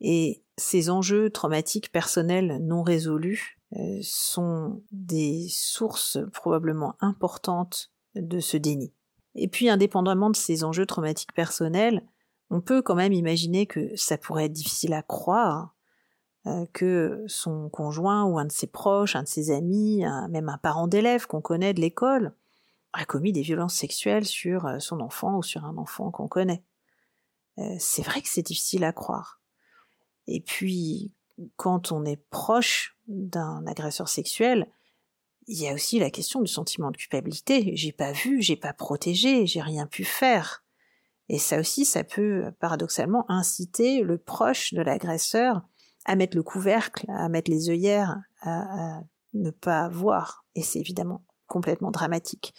et 0.02 0.43
ces 0.58 0.90
enjeux 0.90 1.30
traumatiques 1.30 1.92
personnels 1.92 2.60
non 2.62 2.84
résolus 2.84 3.60
euh, 3.76 4.00
sont 4.02 4.84
des 4.92 5.48
sources 5.50 6.20
probablement 6.32 6.96
importantes 7.00 7.92
de 8.16 8.40
ce 8.40 8.58
déni. 8.58 8.94
Et 9.36 9.48
puis, 9.48 9.70
indépendamment 9.70 10.30
de 10.30 10.36
ces 10.36 10.64
enjeux 10.64 10.86
traumatiques 10.86 11.34
personnels, 11.34 12.06
on 12.52 12.62
peut 12.62 12.84
quand 12.84 12.94
même 12.94 13.14
imaginer 13.14 13.66
que 13.66 13.96
ça 13.96 14.18
pourrait 14.18 14.46
être 14.46 14.54
difficile 14.54 14.94
à 14.94 15.02
croire 15.02 15.76
euh, 16.46 16.68
que 16.72 17.24
son 17.26 17.70
conjoint 17.70 18.26
ou 18.26 18.38
un 18.38 18.46
de 18.46 18.52
ses 18.52 18.68
proches, 18.68 19.16
un 19.16 19.24
de 19.24 19.28
ses 19.28 19.50
amis, 19.50 20.04
même 20.30 20.50
un 20.50 20.58
parent 20.60 20.88
d'élève 20.88 21.26
qu'on 21.26 21.42
connaît 21.42 21.74
de 21.74 21.82
l'école, 21.82 22.36
a 22.92 23.06
commis 23.06 23.32
des 23.32 23.42
violences 23.42 23.74
sexuelles 23.74 24.26
sur 24.26 24.68
euh, 24.68 24.78
son 24.78 25.00
enfant 25.00 25.38
ou 25.38 25.44
sur 25.44 25.66
un 25.66 25.78
enfant 25.78 26.12
qu'on 26.12 26.28
connaît. 26.28 26.64
C'est 27.78 28.02
vrai 28.02 28.22
que 28.24 28.30
c'est 28.30 28.42
difficile 28.42 28.84
à 28.84 28.92
croire. 28.92 29.43
Et 30.28 30.42
puis, 30.42 31.12
quand 31.56 31.92
on 31.92 32.06
est 32.06 32.22
proche 32.30 32.98
d'un 33.08 33.66
agresseur 33.68 34.08
sexuel, 34.08 34.68
il 35.48 35.62
y 35.62 35.68
a 35.68 35.74
aussi 35.74 36.00
la 36.00 36.10
question 36.10 36.42
du 36.42 36.52
sentiment 36.52 36.92
de 36.92 36.98
culpabilité. 36.98 37.76
J'ai 37.76 37.92
pas 37.92 38.12
vu, 38.12 38.42
j'ai 38.42 38.56
pas 38.56 38.74
protégé, 38.74 39.46
j'ai 39.46 39.62
rien 39.62 39.86
pu 39.86 40.04
faire. 40.04 40.64
Et 41.30 41.40
ça 41.40 41.60
aussi, 41.60 41.86
ça 41.86 42.04
peut 42.04 42.52
paradoxalement 42.60 43.30
inciter 43.30 44.02
le 44.02 44.18
proche 44.18 44.74
de 44.74 44.82
l'agresseur 44.82 45.62
à 46.06 46.16
mettre 46.16 46.36
le 46.36 46.44
couvercle, 46.44 47.06
à 47.10 47.30
mettre 47.30 47.50
les 47.50 47.70
œillères, 47.70 48.18
à, 48.42 49.02
ne 49.34 49.50
pas 49.50 49.90
voir. 49.90 50.46
Et 50.56 50.62
c'est 50.62 50.80
évidemment 50.80 51.26
complètement 51.48 51.92
dramatique. 51.92 52.54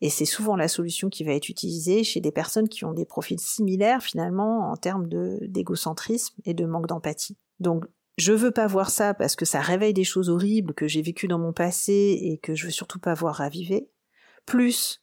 Et 0.00 0.10
c'est 0.10 0.24
souvent 0.24 0.56
la 0.56 0.68
solution 0.68 1.08
qui 1.08 1.24
va 1.24 1.32
être 1.32 1.48
utilisée 1.48 2.04
chez 2.04 2.20
des 2.20 2.32
personnes 2.32 2.68
qui 2.68 2.84
ont 2.84 2.92
des 2.92 3.06
profils 3.06 3.40
similaires 3.40 4.02
finalement 4.02 4.70
en 4.70 4.76
termes 4.76 5.08
d'égocentrisme 5.42 6.34
et 6.44 6.54
de 6.54 6.66
manque 6.66 6.86
d'empathie. 6.86 7.38
Donc 7.60 7.84
je 8.16 8.32
veux 8.32 8.50
pas 8.50 8.66
voir 8.66 8.90
ça 8.90 9.14
parce 9.14 9.34
que 9.34 9.44
ça 9.44 9.60
réveille 9.60 9.94
des 9.94 10.04
choses 10.04 10.30
horribles 10.30 10.74
que 10.74 10.86
j'ai 10.86 11.02
vécues 11.02 11.28
dans 11.28 11.38
mon 11.38 11.52
passé 11.52 12.18
et 12.20 12.38
que 12.38 12.54
je 12.54 12.66
veux 12.66 12.72
surtout 12.72 12.98
pas 12.98 13.14
voir 13.14 13.36
raviver. 13.36 13.88
Plus 14.46 15.00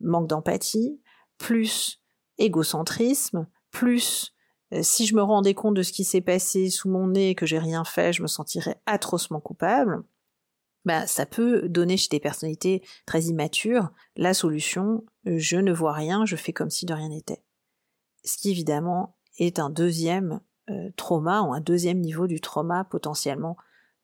manque 0.00 0.28
d'empathie, 0.28 1.00
plus 1.38 2.02
égocentrisme, 2.38 3.48
plus 3.70 4.34
euh, 4.72 4.80
si 4.82 5.06
je 5.06 5.14
me 5.14 5.22
rendais 5.22 5.54
compte 5.54 5.74
de 5.74 5.82
ce 5.82 5.92
qui 5.92 6.04
s'est 6.04 6.20
passé 6.20 6.70
sous 6.70 6.88
mon 6.88 7.08
nez 7.08 7.30
et 7.30 7.34
que 7.34 7.46
j'ai 7.46 7.58
rien 7.58 7.84
fait, 7.84 8.12
je 8.12 8.22
me 8.22 8.26
sentirais 8.26 8.80
atrocement 8.86 9.40
coupable. 9.40 10.02
Bah, 10.84 11.06
ça 11.06 11.26
peut 11.26 11.68
donner 11.68 11.96
chez 11.96 12.08
des 12.10 12.20
personnalités 12.20 12.82
très 13.06 13.22
immatures 13.24 13.92
la 14.16 14.34
solution 14.34 15.04
je 15.24 15.56
ne 15.56 15.72
vois 15.72 15.92
rien, 15.92 16.24
je 16.24 16.36
fais 16.36 16.52
comme 16.52 16.70
si 16.70 16.86
de 16.86 16.94
rien 16.94 17.08
n'était. 17.08 17.42
Ce 18.24 18.36
qui 18.36 18.50
évidemment 18.50 19.16
est 19.38 19.58
un 19.58 19.70
deuxième 19.70 20.40
euh, 20.70 20.90
trauma 20.96 21.42
ou 21.42 21.52
un 21.52 21.60
deuxième 21.60 22.00
niveau 22.00 22.26
du 22.26 22.40
trauma 22.40 22.84
potentiellement 22.84 23.56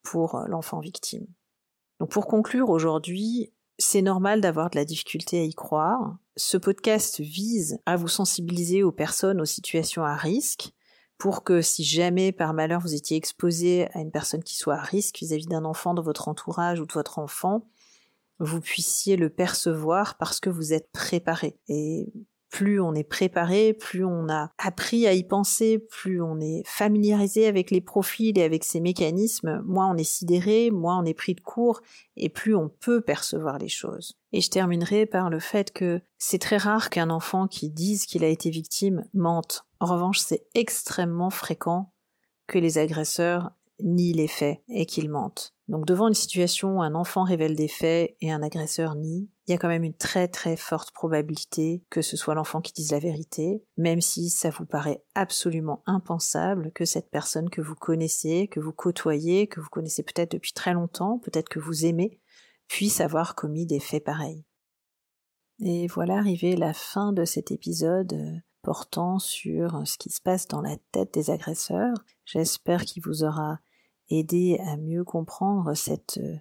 pour 0.03 0.37
euh, 0.37 0.47
l'enfant 0.49 0.81
victime. 0.81 1.27
Donc 2.01 2.11
pour 2.11 2.27
conclure 2.27 2.71
aujourd'hui, 2.71 3.53
c'est 3.79 4.03
normal 4.03 4.41
d'avoir 4.41 4.71
de 4.71 4.77
la 4.77 4.85
difficulté 4.85 5.41
à 5.41 5.45
y 5.45 5.55
croire. 5.55 6.17
Ce 6.37 6.57
podcast 6.57 7.21
vise 7.21 7.81
à 7.87 7.97
vous 7.97 8.09
sensibiliser 8.09 8.83
aux 8.83 8.93
personnes 8.93 9.41
aux 9.41 9.45
situations 9.45 10.05
à 10.05 10.15
risque 10.15 10.73
pour 11.19 11.45
que 11.45 11.61
si 11.61 11.85
jamais 11.85 12.33
par 12.33 12.55
malheur 12.55 12.81
vous 12.81 12.95
étiez 12.95 13.17
exposé 13.17 13.89
à 13.93 14.01
une 14.01 14.13
personne 14.13 14.43
qui 14.43 14.57
soit 14.57 14.77
à 14.77 14.83
risque 14.83 15.19
vis-à-vis 15.19 15.47
d'un 15.47 15.65
enfant 15.65 15.93
dans 15.93 16.03
votre 16.03 16.29
entourage 16.29 16.81
ou 16.81 16.87
de 16.87 16.93
votre 16.93 17.19
enfant, 17.19 17.69
vous 18.39 18.61
puissiez 18.61 19.17
le 19.17 19.29
percevoir 19.29 20.17
parce 20.17 20.39
que 20.39 20.49
vous 20.49 20.73
êtes 20.73 20.91
préparé. 20.93 21.59
Et 21.69 22.13
plus 22.51 22.81
on 22.81 22.95
est 22.95 23.05
préparé, 23.05 23.75
plus 23.75 24.05
on 24.05 24.29
a 24.29 24.53
appris 24.59 25.07
à 25.07 25.13
y 25.13 25.23
penser, 25.23 25.79
plus 25.79 26.23
on 26.23 26.41
est 26.41 26.63
familiarisé 26.67 27.47
avec 27.47 27.71
les 27.71 27.81
profils 27.81 28.39
et 28.39 28.43
avec 28.43 28.65
ces 28.65 28.81
mécanismes, 28.81 29.61
moins 29.67 29.91
on 29.91 29.97
est 29.97 30.05
sidéré, 30.05 30.71
moins 30.71 31.01
on 31.01 31.05
est 31.05 31.15
pris 31.15 31.35
de 31.35 31.41
court, 31.41 31.81
et 32.17 32.29
plus 32.29 32.55
on 32.55 32.69
peut 32.69 33.01
percevoir 33.01 33.59
les 33.59 33.69
choses. 33.69 34.17
Et 34.33 34.41
je 34.41 34.51
terminerai 34.51 35.05
par 35.05 35.31
le 35.31 35.41
fait 35.41 35.73
que 35.73 36.01
c'est 36.17 36.39
très 36.39 36.57
rare 36.57 36.91
qu'un 36.91 37.11
enfant 37.11 37.49
qui 37.49 37.69
dise 37.69 38.07
qu'il 38.07 38.25
a 38.25 38.29
été 38.29 38.51
victime 38.51 39.05
mente. 39.13 39.68
En 39.81 39.87
revanche, 39.87 40.19
c'est 40.19 40.47
extrêmement 40.55 41.31
fréquent 41.31 41.93
que 42.47 42.59
les 42.59 42.79
agresseurs 42.79 43.53
nient 43.81 44.13
les 44.13 44.29
faits 44.29 44.61
et 44.69 44.87
qu'ils 44.87 45.11
mentent. 45.11 45.55
Donc 45.69 45.87
devant 45.87 46.09
une 46.09 46.15
situation 46.15 46.79
où 46.79 46.83
un 46.83 46.95
enfant 46.95 47.25
révèle 47.25 47.55
des 47.55 47.69
faits 47.69 48.17
et 48.21 48.33
un 48.33 48.43
agresseur 48.43 48.95
nie, 48.95 49.31
il 49.47 49.51
y 49.51 49.55
a 49.55 49.59
quand 49.59 49.69
même 49.69 49.85
une 49.85 49.97
très 49.97 50.27
très 50.27 50.57
forte 50.57 50.93
probabilité 50.93 51.85
que 51.91 52.03
ce 52.03 52.17
soit 52.17 52.35
l'enfant 52.35 52.61
qui 52.61 52.73
dise 52.73 52.91
la 52.91 52.99
vérité, 52.99 53.63
même 53.77 54.01
si 54.01 54.31
ça 54.31 54.51
vous 54.51 54.65
paraît 54.65 55.05
absolument 55.15 55.83
impensable 55.87 56.73
que 56.73 56.87
cette 56.87 57.11
personne 57.11 57.51
que 57.51 57.61
vous 57.61 57.75
connaissez, 57.75 58.49
que 58.49 58.61
vous 58.61 58.73
côtoyez, 58.73 59.47
que 59.47 59.61
vous 59.61 59.69
connaissez 59.69 60.03
peut-être 60.03 60.33
depuis 60.33 60.53
très 60.53 60.73
longtemps, 60.73 61.19
peut-être 61.19 61.51
que 61.51 61.61
vous 61.61 61.85
aimez, 61.85 62.21
puisse 62.67 63.01
avoir 63.01 63.35
commis 63.35 63.67
des 63.67 63.81
faits 63.81 64.05
pareils. 64.05 64.45
Et 65.61 65.87
voilà 65.89 66.17
arrivé 66.17 66.57
la 66.57 66.73
fin 66.73 67.13
de 67.13 67.25
cet 67.25 67.51
épisode 67.51 68.43
portant 68.63 69.19
sur 69.19 69.87
ce 69.87 69.99
qui 69.99 70.11
se 70.11 70.21
passe 70.21 70.49
dans 70.49 70.61
la 70.61 70.77
tête 70.93 71.15
des 71.15 71.31
agresseurs. 71.31 71.97
J'espère 72.25 72.85
qu'il 72.85 73.03
vous 73.03 73.25
aura 73.25 73.59
aidé 74.11 74.59
à 74.67 74.77
mieux 74.77 75.05
comprendre 75.05 75.75
cette 75.75 76.19
euh, 76.19 76.37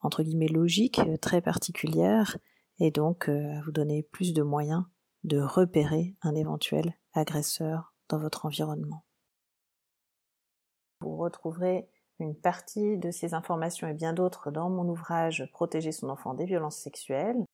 entre 0.00 0.22
guillemets 0.22 0.48
logique 0.48 1.00
euh, 1.00 1.16
très 1.16 1.40
particulière 1.40 2.38
et 2.78 2.90
donc 2.90 3.28
euh, 3.28 3.58
à 3.58 3.62
vous 3.62 3.72
donner 3.72 4.02
plus 4.02 4.32
de 4.32 4.42
moyens 4.42 4.84
de 5.24 5.40
repérer 5.40 6.16
un 6.22 6.34
éventuel 6.34 6.94
agresseur 7.12 7.94
dans 8.08 8.18
votre 8.18 8.46
environnement. 8.46 9.04
Vous 11.00 11.16
retrouverez 11.16 11.88
une 12.20 12.34
partie 12.34 12.98
de 12.98 13.10
ces 13.10 13.34
informations 13.34 13.88
et 13.88 13.94
bien 13.94 14.12
d'autres 14.12 14.50
dans 14.50 14.70
mon 14.70 14.88
ouvrage 14.88 15.48
Protéger 15.52 15.92
son 15.92 16.08
enfant 16.08 16.34
des 16.34 16.44
violences 16.44 16.78
sexuelles. 16.78 17.44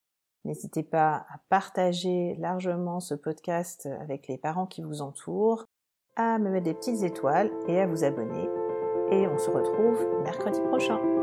N'hésitez 0.45 0.83
pas 0.83 1.27
à 1.29 1.39
partager 1.49 2.37
largement 2.39 3.01
ce 3.01 3.15
podcast 3.15 3.89
avec 4.01 4.29
les 4.29 4.39
parents 4.39 4.67
qui 4.67 4.83
vous 4.83 5.01
entourent, 5.01 5.65
à 6.17 6.39
me 6.39 6.51
mettre 6.51 6.65
des 6.65 6.75
petites 6.75 7.03
étoiles 7.03 7.51
et 7.67 7.81
à 7.81 7.87
vous 7.87 8.05
abonner. 8.05 8.49
Et 9.11 9.27
on 9.27 9.39
se 9.39 9.51
retrouve 9.51 10.23
mercredi 10.23 10.61
prochain. 10.61 11.14